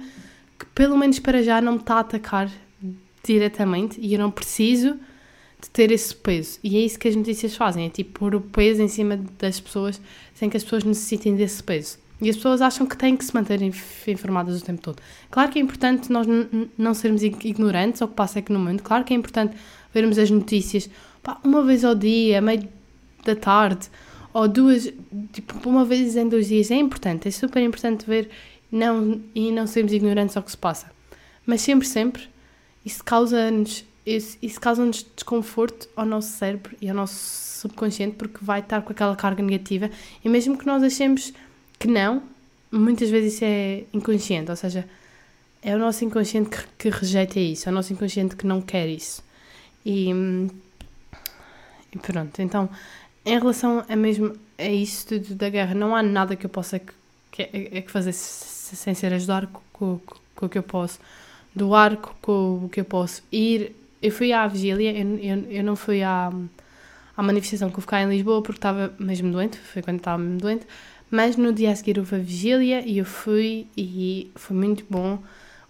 que, 0.58 0.66
pelo 0.66 0.98
menos 0.98 1.18
para 1.18 1.42
já, 1.42 1.62
não 1.62 1.72
me 1.72 1.78
está 1.78 1.94
a 1.94 2.00
atacar 2.00 2.50
diretamente 3.24 3.98
e 3.98 4.12
eu 4.12 4.18
não 4.18 4.30
preciso 4.30 5.00
de 5.64 5.70
ter 5.70 5.90
esse 5.90 6.14
peso. 6.14 6.58
E 6.62 6.76
é 6.76 6.80
isso 6.80 6.98
que 6.98 7.08
as 7.08 7.16
notícias 7.16 7.56
fazem, 7.56 7.86
é 7.86 7.88
tipo 7.88 8.18
pôr 8.18 8.34
o 8.34 8.40
peso 8.40 8.82
em 8.82 8.88
cima 8.88 9.18
das 9.38 9.58
pessoas 9.58 10.00
sem 10.34 10.50
que 10.50 10.56
as 10.56 10.62
pessoas 10.62 10.84
necessitem 10.84 11.34
desse 11.34 11.62
peso. 11.62 11.98
E 12.20 12.28
as 12.28 12.36
pessoas 12.36 12.60
acham 12.60 12.86
que 12.86 12.96
têm 12.96 13.16
que 13.16 13.24
se 13.24 13.34
manter 13.34 13.60
informadas 14.06 14.60
o 14.60 14.64
tempo 14.64 14.80
todo. 14.80 15.02
Claro 15.30 15.50
que 15.50 15.58
é 15.58 15.62
importante 15.62 16.12
nós 16.12 16.26
não 16.78 16.94
sermos 16.94 17.22
ignorantes 17.22 18.00
ao 18.00 18.08
que 18.08 18.14
passa 18.14 18.38
aqui 18.38 18.52
no 18.52 18.58
mundo. 18.58 18.82
Claro 18.82 19.04
que 19.04 19.12
é 19.12 19.16
importante 19.16 19.56
vermos 19.92 20.18
as 20.18 20.30
notícias 20.30 20.88
pá, 21.22 21.40
uma 21.42 21.62
vez 21.62 21.84
ao 21.84 21.94
dia, 21.94 22.40
meio 22.40 22.68
da 23.24 23.34
tarde, 23.34 23.88
ou 24.32 24.46
duas, 24.46 24.92
tipo, 25.32 25.68
uma 25.68 25.84
vez 25.84 26.14
em 26.16 26.28
dois 26.28 26.48
dias. 26.48 26.70
É 26.70 26.76
importante, 26.76 27.26
é 27.26 27.30
super 27.30 27.62
importante 27.62 28.06
ver 28.06 28.30
não, 28.70 29.20
e 29.34 29.50
não 29.50 29.66
sermos 29.66 29.92
ignorantes 29.92 30.36
ao 30.36 30.42
que 30.42 30.50
se 30.50 30.58
passa. 30.58 30.90
Mas 31.44 31.62
sempre, 31.62 31.86
sempre, 31.86 32.22
isso 32.84 33.02
causa-nos 33.02 33.84
isso, 34.06 34.36
isso 34.42 34.60
causa-nos 34.60 35.06
desconforto 35.14 35.88
ao 35.96 36.04
nosso 36.04 36.28
cérebro 36.28 36.76
e 36.80 36.88
ao 36.88 36.94
nosso 36.94 37.14
subconsciente 37.60 38.16
porque 38.16 38.44
vai 38.44 38.60
estar 38.60 38.82
com 38.82 38.92
aquela 38.92 39.16
carga 39.16 39.42
negativa 39.42 39.90
e 40.22 40.28
mesmo 40.28 40.58
que 40.58 40.66
nós 40.66 40.82
achemos 40.82 41.32
que 41.78 41.88
não, 41.88 42.22
muitas 42.70 43.08
vezes 43.10 43.34
isso 43.34 43.44
é 43.44 43.84
inconsciente, 43.92 44.50
ou 44.50 44.56
seja, 44.56 44.86
é 45.62 45.74
o 45.74 45.78
nosso 45.78 46.04
inconsciente 46.04 46.50
que, 46.50 46.66
que 46.78 46.90
rejeita 46.90 47.40
isso, 47.40 47.68
é 47.68 47.72
o 47.72 47.74
nosso 47.74 47.92
inconsciente 47.92 48.36
que 48.36 48.46
não 48.46 48.60
quer 48.60 48.88
isso. 48.88 49.22
E, 49.84 50.10
e 51.92 51.98
pronto, 51.98 52.42
então, 52.42 52.68
em 53.24 53.38
relação 53.38 53.84
a 53.88 53.96
mesmo 53.96 54.36
a 54.58 54.68
isso 54.68 55.06
tudo 55.06 55.34
da 55.34 55.48
guerra, 55.48 55.74
não 55.74 55.96
há 55.96 56.02
nada 56.02 56.36
que 56.36 56.44
eu 56.44 56.50
possa 56.50 56.78
que, 56.78 56.92
que, 57.32 57.42
é, 57.42 57.80
que 57.80 57.90
fazer 57.90 58.12
sem 58.12 58.94
ser 58.94 59.12
ajudar 59.14 59.46
com, 59.72 59.98
com 60.34 60.46
o 60.46 60.48
que 60.48 60.58
eu 60.58 60.62
posso, 60.62 61.00
doar 61.54 61.96
com 61.96 62.64
o 62.64 62.68
que 62.68 62.80
eu 62.80 62.84
posso, 62.84 63.22
ir. 63.32 63.74
Eu 64.04 64.12
fui 64.12 64.34
à 64.34 64.46
vigília, 64.46 64.92
eu, 64.92 65.18
eu, 65.18 65.50
eu 65.50 65.64
não 65.64 65.74
fui 65.74 66.02
à, 66.02 66.30
à 67.16 67.22
manifestação 67.22 67.70
que 67.70 67.78
eu 67.78 67.80
fiquei 67.80 68.00
em 68.00 68.08
Lisboa 68.10 68.42
porque 68.42 68.58
estava 68.58 68.92
mesmo 68.98 69.32
doente, 69.32 69.56
foi 69.56 69.80
quando 69.80 69.96
estava 69.96 70.18
mesmo 70.18 70.40
doente, 70.40 70.66
mas 71.10 71.38
no 71.38 71.54
dia 71.54 71.70
a 71.70 71.74
seguir 71.74 71.98
houve 71.98 72.16
a 72.16 72.18
vigília 72.18 72.86
e 72.86 72.98
eu 72.98 73.06
fui 73.06 73.66
e 73.74 74.30
foi 74.34 74.54
muito 74.54 74.84
bom. 74.90 75.18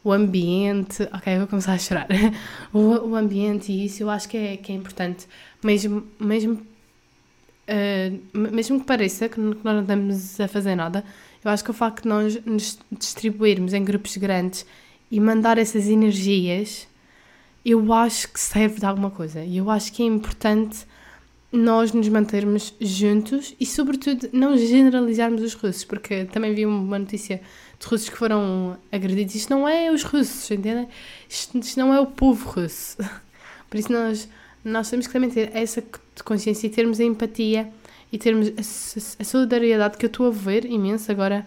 O 0.03 0.13
ambiente, 0.13 1.09
ok, 1.13 1.39
vou 1.39 1.47
começar 1.47 1.75
a 1.75 1.79
chorar. 1.79 2.09
o, 2.75 3.11
o 3.11 3.15
ambiente 3.15 3.71
e 3.71 3.87
isso 3.87 4.03
eu 4.03 4.11
acho 4.11 4.29
que 4.29 4.37
é, 4.37 4.57
que 4.57 4.73
é 4.73 4.75
importante. 4.75 5.29
Mesmo, 5.63 6.05
mesmo, 6.19 6.55
uh, 6.55 8.51
mesmo 8.53 8.81
que 8.81 8.87
pareça 8.87 9.29
que 9.29 9.39
nós 9.39 9.63
não 9.63 9.83
estamos 9.83 10.41
a 10.41 10.49
fazer 10.49 10.75
nada, 10.75 11.05
eu 11.45 11.53
acho 11.53 11.63
que 11.63 11.71
o 11.71 11.75
facto 11.75 12.03
de 12.03 12.09
nós 12.09 12.45
nos 12.45 12.81
distribuirmos 12.91 13.73
em 13.73 13.85
grupos 13.85 14.17
grandes 14.17 14.67
e 15.09 15.21
mandar 15.21 15.57
essas 15.57 15.87
energias, 15.87 16.89
eu 17.65 17.93
acho 17.93 18.29
que 18.31 18.39
serve 18.39 18.79
de 18.79 18.87
alguma 18.87 19.11
coisa. 19.11 19.43
E 19.43 19.57
eu 19.57 19.71
acho 19.71 19.93
que 19.93 20.03
é 20.03 20.07
importante 20.07 20.87
nós 21.51 21.93
nos 21.93 22.09
mantermos 22.09 22.75
juntos 22.81 23.55
e, 23.61 23.65
sobretudo, 23.65 24.29
não 24.33 24.57
generalizarmos 24.57 25.41
os 25.43 25.55
russos, 25.55 25.85
porque 25.85 26.25
também 26.27 26.53
vi 26.53 26.67
uma 26.67 26.99
notícia 26.99 27.41
de 27.79 27.87
russos 27.87 28.09
que 28.09 28.17
foram 28.17 28.77
agredidos. 28.91 29.35
Isto 29.35 29.51
não 29.51 29.69
é 29.69 29.91
os 29.91 30.03
russos, 30.03 30.51
entendem? 30.51 30.89
Isto, 31.29 31.59
isto 31.59 31.79
não 31.79 31.95
é 31.95 32.01
o 32.01 32.07
povo 32.07 32.49
russo. 32.51 32.99
Por 33.71 33.79
isso, 33.79 33.93
nós, 33.93 34.29
nós 34.65 34.91
temos 34.91 35.07
que 35.07 35.13
também 35.13 35.31
ter 35.31 35.51
essa 35.55 35.83
consciência 36.25 36.67
e 36.67 36.71
termos 36.71 36.99
a 36.99 37.05
empatia 37.05 37.69
e 38.13 38.19
termos 38.19 38.49
a, 38.49 39.23
a 39.23 39.25
solidariedade 39.25 39.97
que 39.97 40.05
eu 40.05 40.09
estou 40.09 40.27
a 40.27 40.31
ver 40.31 40.65
imenso 40.65 41.11
agora 41.11 41.47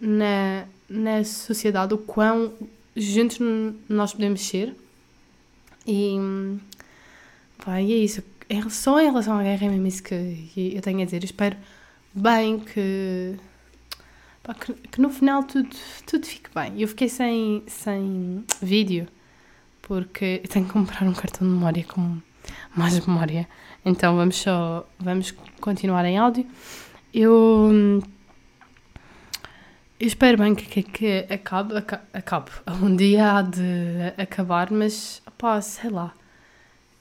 na, 0.00 0.64
na 0.88 1.22
sociedade, 1.24 1.92
o 1.94 1.98
quão 1.98 2.52
juntos 2.96 3.38
nós 3.88 4.12
podemos 4.12 4.40
ser. 4.40 4.74
E, 5.88 6.18
pá, 7.64 7.80
e 7.80 7.92
é 7.92 7.96
isso 7.96 8.22
só 8.70 9.00
em 9.00 9.06
relação 9.06 9.38
à 9.38 9.42
guerra 9.42 9.66
é 9.66 9.68
mesmo 9.68 9.86
isso 9.86 10.02
que, 10.02 10.50
eu 10.74 10.80
tenho 10.82 11.00
a 11.00 11.04
dizer. 11.04 11.22
Eu 11.22 11.26
espero 11.26 11.56
bem 12.14 12.60
que, 12.60 13.36
pá, 14.42 14.54
que, 14.54 14.72
que, 14.74 15.00
no 15.00 15.10
final 15.10 15.44
tudo, 15.44 15.68
tudo 16.06 16.26
fique 16.26 16.50
bem. 16.54 16.80
Eu 16.80 16.88
fiquei 16.88 17.08
sem, 17.08 17.62
sem 17.66 18.44
vídeo 18.62 19.08
porque 19.82 20.40
eu 20.44 20.48
tenho 20.48 20.66
que 20.66 20.72
comprar 20.72 21.02
um 21.04 21.14
cartão 21.14 21.46
de 21.46 21.54
memória 21.54 21.84
com 21.84 22.18
mais 22.76 23.06
memória. 23.06 23.48
Então 23.84 24.16
vamos 24.16 24.36
só 24.36 24.86
vamos 24.98 25.32
continuar 25.60 26.04
em 26.04 26.18
áudio. 26.18 26.46
Eu, 27.12 28.02
eu 30.00 30.06
espero 30.06 30.38
bem 30.38 30.54
que, 30.54 30.66
que, 30.66 30.82
que 30.82 31.32
acabe, 31.32 31.74
acabe. 32.12 32.50
Um 32.82 32.94
dia 32.94 33.38
há 33.38 33.42
de 33.42 33.60
acabar, 34.16 34.70
mas 34.70 35.20
pá, 35.36 35.60
sei 35.60 35.90
lá. 35.90 36.14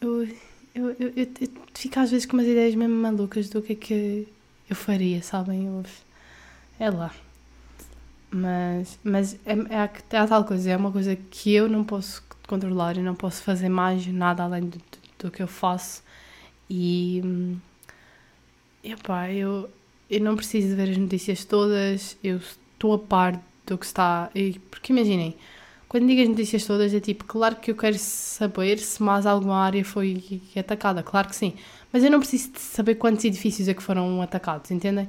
Eu, 0.02 0.24
eu, 0.74 0.90
eu, 1.00 1.14
eu, 1.16 1.28
eu, 1.42 1.50
fico 1.74 2.00
às 2.00 2.10
vezes 2.10 2.26
com 2.26 2.38
umas 2.38 2.48
ideias 2.48 2.74
mesmo 2.76 2.96
malucas 2.96 3.50
do 3.50 3.62
que 3.62 3.74
é 3.74 3.76
que 3.76 4.28
eu 4.70 4.76
faria, 4.76 5.22
sabem? 5.22 5.68
Eu, 5.68 5.84
é 6.80 6.90
lá. 6.90 7.14
Mas, 8.32 9.00
mas 9.04 9.34
é, 9.46 9.54
é, 9.54 9.92
é 10.12 10.18
a 10.18 10.28
tal 10.28 10.44
coisa, 10.44 10.72
é 10.72 10.78
uma 10.78 10.92
coisa 10.92 11.16
que 11.16 11.54
eu 11.54 11.70
não 11.70 11.84
posso 11.84 12.24
controlar 12.48 12.98
e 12.98 13.02
não 13.02 13.16
posso 13.16 13.44
fazer 13.44 13.70
mais 13.70 14.06
nada 14.08 14.44
além 14.44 14.70
do, 14.70 14.82
do, 15.20 15.32
que 15.32 15.44
eu 15.44 15.48
faço. 15.48 16.04
E. 16.70 17.22
Epá, 18.84 19.32
eu, 19.32 19.70
eu 20.10 20.22
não 20.22 20.36
preciso 20.36 20.76
ver 20.76 20.90
as 20.90 20.98
notícias 20.98 21.46
todas, 21.46 22.18
eu 22.24 22.40
estou 22.78 22.94
a 22.94 23.00
par 23.00 23.42
do 23.66 23.78
que 23.78 23.86
está. 23.86 24.30
Porque 24.70 24.94
imaginem 24.94 25.36
quando 25.88 26.06
digo 26.06 26.22
as 26.22 26.28
notícias 26.28 26.66
todas, 26.66 26.94
é 26.94 27.00
tipo, 27.00 27.24
claro 27.24 27.56
que 27.56 27.72
eu 27.72 27.76
quero 27.76 27.98
saber 27.98 28.78
se 28.78 29.02
mais 29.02 29.26
alguma 29.26 29.58
área 29.58 29.86
foi 29.86 30.42
atacada, 30.56 31.02
claro 31.02 31.30
que 31.30 31.36
sim. 31.36 31.54
Mas 31.94 32.04
eu 32.04 32.12
não 32.12 32.20
preciso 32.20 32.52
de 32.52 32.60
saber 32.60 32.96
quantos 32.96 33.24
edifícios 33.24 33.70
é 33.70 33.74
que 33.74 33.82
foram 33.82 34.22
atacados, 34.22 34.70
entendem? 34.70 35.08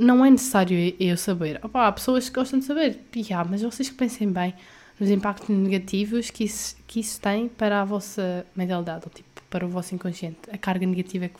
Não 0.00 0.24
é 0.24 0.30
necessário 0.30 0.94
eu 0.98 1.16
saber. 1.16 1.60
Opa, 1.62 1.86
há 1.86 1.92
pessoas 1.92 2.28
que 2.28 2.34
gostam 2.34 2.58
de 2.58 2.64
saber, 2.64 3.00
yeah, 3.14 3.48
mas 3.48 3.62
vocês 3.62 3.88
que 3.88 3.94
pensem 3.94 4.30
bem 4.30 4.52
nos 4.98 5.10
impactos 5.10 5.48
negativos 5.48 6.28
que 6.30 6.44
isso, 6.44 6.76
que 6.86 6.98
isso 6.98 7.20
tem 7.20 7.48
para 7.48 7.80
a 7.80 7.84
vossa 7.84 8.44
mentalidade. 8.56 9.04
Ou, 9.06 9.12
tipo, 9.12 9.28
para 9.48 9.64
o 9.64 9.68
vosso 9.68 9.94
inconsciente, 9.94 10.38
a 10.52 10.58
carga 10.58 10.86
negativa 10.86 11.28
que, 11.28 11.38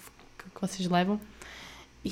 que 0.55 0.61
vocês 0.61 0.89
levam. 0.89 1.21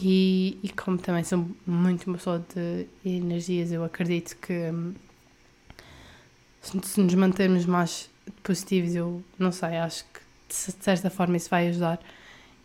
E, 0.02 0.58
e, 0.62 0.68
como 0.68 0.98
também 0.98 1.24
sou 1.24 1.48
muito 1.66 2.06
uma 2.06 2.18
pessoa 2.18 2.44
de 2.54 2.86
energias, 3.02 3.72
eu 3.72 3.82
acredito 3.82 4.36
que 4.36 4.52
hum, 4.52 4.92
se 6.60 7.00
nos 7.00 7.14
mantermos 7.14 7.64
mais 7.64 8.10
positivos, 8.42 8.94
eu 8.94 9.22
não 9.38 9.50
sei, 9.50 9.78
acho 9.78 10.04
que 10.04 10.20
de 10.48 10.84
certa 10.84 11.08
forma 11.08 11.38
isso 11.38 11.48
vai 11.48 11.68
ajudar. 11.68 11.98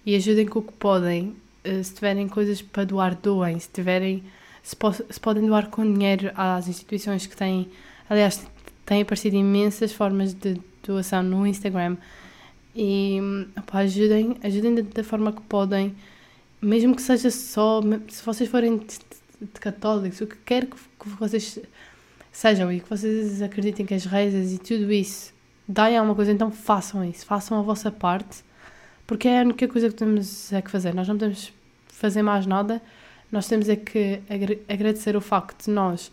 E 0.05 0.15
ajudem 0.15 0.45
com 0.45 0.59
o 0.59 0.61
que 0.61 0.73
podem. 0.73 1.35
Eh, 1.63 1.81
se 1.83 1.93
tiverem 1.93 2.27
coisas 2.27 2.61
para 2.61 2.83
doar, 2.83 3.15
doem. 3.15 3.57
Se 3.59 3.69
tiverem, 3.69 4.23
se, 4.61 4.75
po 4.75 4.91
se 4.91 5.19
podem 5.19 5.45
doar 5.45 5.69
com 5.69 5.83
dinheiro 5.93 6.31
às 6.35 6.67
instituições 6.67 7.25
que 7.27 7.37
têm. 7.37 7.69
Aliás, 8.09 8.45
têm 8.85 9.03
aparecido 9.03 9.37
imensas 9.37 9.93
formas 9.93 10.33
de 10.33 10.59
doação 10.85 11.23
no 11.23 11.47
Instagram. 11.47 11.95
E 12.75 13.19
opa, 13.57 13.79
ajudem, 13.79 14.37
ajudem 14.43 14.75
da 14.75 15.03
forma 15.03 15.31
que 15.31 15.41
podem, 15.41 15.95
mesmo 16.61 16.95
que 16.95 17.01
seja 17.01 17.31
só, 17.31 17.81
se 18.07 18.23
vocês 18.23 18.49
forem 18.49 18.77
de, 18.77 18.85
de, 18.85 19.47
de 19.53 19.59
católicos, 19.59 20.21
o 20.21 20.27
que 20.27 20.37
quer 20.37 20.65
que, 20.65 20.75
que 20.75 21.09
vocês 21.09 21.59
sejam 22.31 22.71
e 22.71 22.79
que 22.79 22.89
vocês 22.89 23.41
acreditem 23.41 23.85
que 23.85 23.93
as 23.93 24.05
rezas 24.05 24.53
e 24.53 24.57
tudo 24.57 24.91
isso 24.91 25.33
dai 25.67 25.95
alguma 25.95 26.15
coisa, 26.15 26.31
então 26.31 26.51
façam 26.51 27.03
isso, 27.03 27.25
façam 27.25 27.57
a 27.57 27.61
vossa 27.61 27.91
parte, 27.91 28.43
porque 29.07 29.27
é 29.27 29.39
a 29.39 29.43
única 29.43 29.67
coisa 29.67 29.89
que 29.89 29.95
temos 29.95 30.51
é 30.51 30.61
que 30.61 30.69
fazer. 30.69 30.93
Nós 30.93 31.07
não 31.07 31.15
podemos 31.15 31.53
fazer 31.87 32.21
mais 32.21 32.45
nada, 32.45 32.81
nós 33.31 33.47
temos 33.47 33.69
é 33.69 33.75
que 33.75 34.21
agradecer 34.67 35.15
o 35.15 35.21
facto 35.21 35.65
de 35.65 35.71
nós 35.71 36.11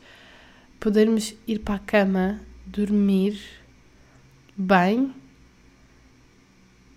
podermos 0.78 1.34
ir 1.46 1.58
para 1.58 1.74
a 1.74 1.78
cama, 1.78 2.40
dormir 2.66 3.40
bem 4.56 5.12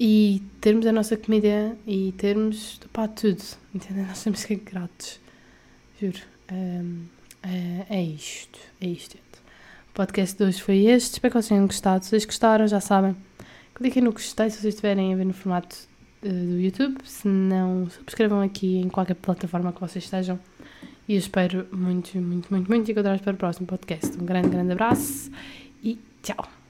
e 0.04 0.42
termos 0.60 0.88
a 0.88 0.92
nossa 0.92 1.16
comida 1.16 1.78
e 1.86 2.12
termos 2.18 2.80
pá, 2.92 3.08
tudo, 3.08 3.44
entendeu? 3.72 4.04
Nós 4.08 4.24
temos 4.24 4.42
que 4.42 4.48
ser 4.48 4.56
gratos, 4.56 5.20
juro. 6.02 6.18
Um, 6.52 7.04
é, 7.44 7.86
é 7.88 8.04
isto, 8.04 8.58
é 8.82 8.88
isto. 8.88 9.16
O 9.16 9.94
podcast 9.94 10.36
de 10.36 10.44
hoje 10.44 10.60
foi 10.60 10.88
este. 10.88 11.14
Espero 11.14 11.32
que 11.32 11.38
vocês 11.38 11.50
tenham 11.50 11.68
gostado. 11.68 12.04
Se 12.04 12.10
vocês 12.10 12.26
gostaram, 12.26 12.68
já 12.68 12.80
sabem. 12.80 13.16
Cliquem 13.76 14.02
no 14.02 14.12
gostei 14.12 14.50
se 14.50 14.58
vocês 14.58 14.74
estiverem 14.74 15.14
a 15.14 15.18
ver 15.18 15.26
no 15.26 15.34
formato 15.34 15.78
uh, 16.24 16.28
do 16.28 16.60
YouTube. 16.60 16.98
Se 17.04 17.28
não, 17.28 17.88
subscrevam 17.88 18.42
aqui 18.42 18.78
em 18.78 18.90
qualquer 18.90 19.14
plataforma 19.14 19.72
que 19.72 19.82
vocês 19.82 20.04
estejam. 20.04 20.40
E 21.08 21.14
eu 21.14 21.20
espero 21.20 21.68
muito, 21.72 22.18
muito, 22.18 22.52
muito, 22.52 22.68
muito 22.68 22.90
encontrar-vos 22.90 23.22
para 23.22 23.36
o 23.36 23.38
próximo 23.38 23.68
podcast. 23.68 24.18
Um 24.18 24.26
grande, 24.26 24.50
grande 24.50 24.72
abraço 24.72 25.30
e 25.84 26.00
tchau! 26.24 26.61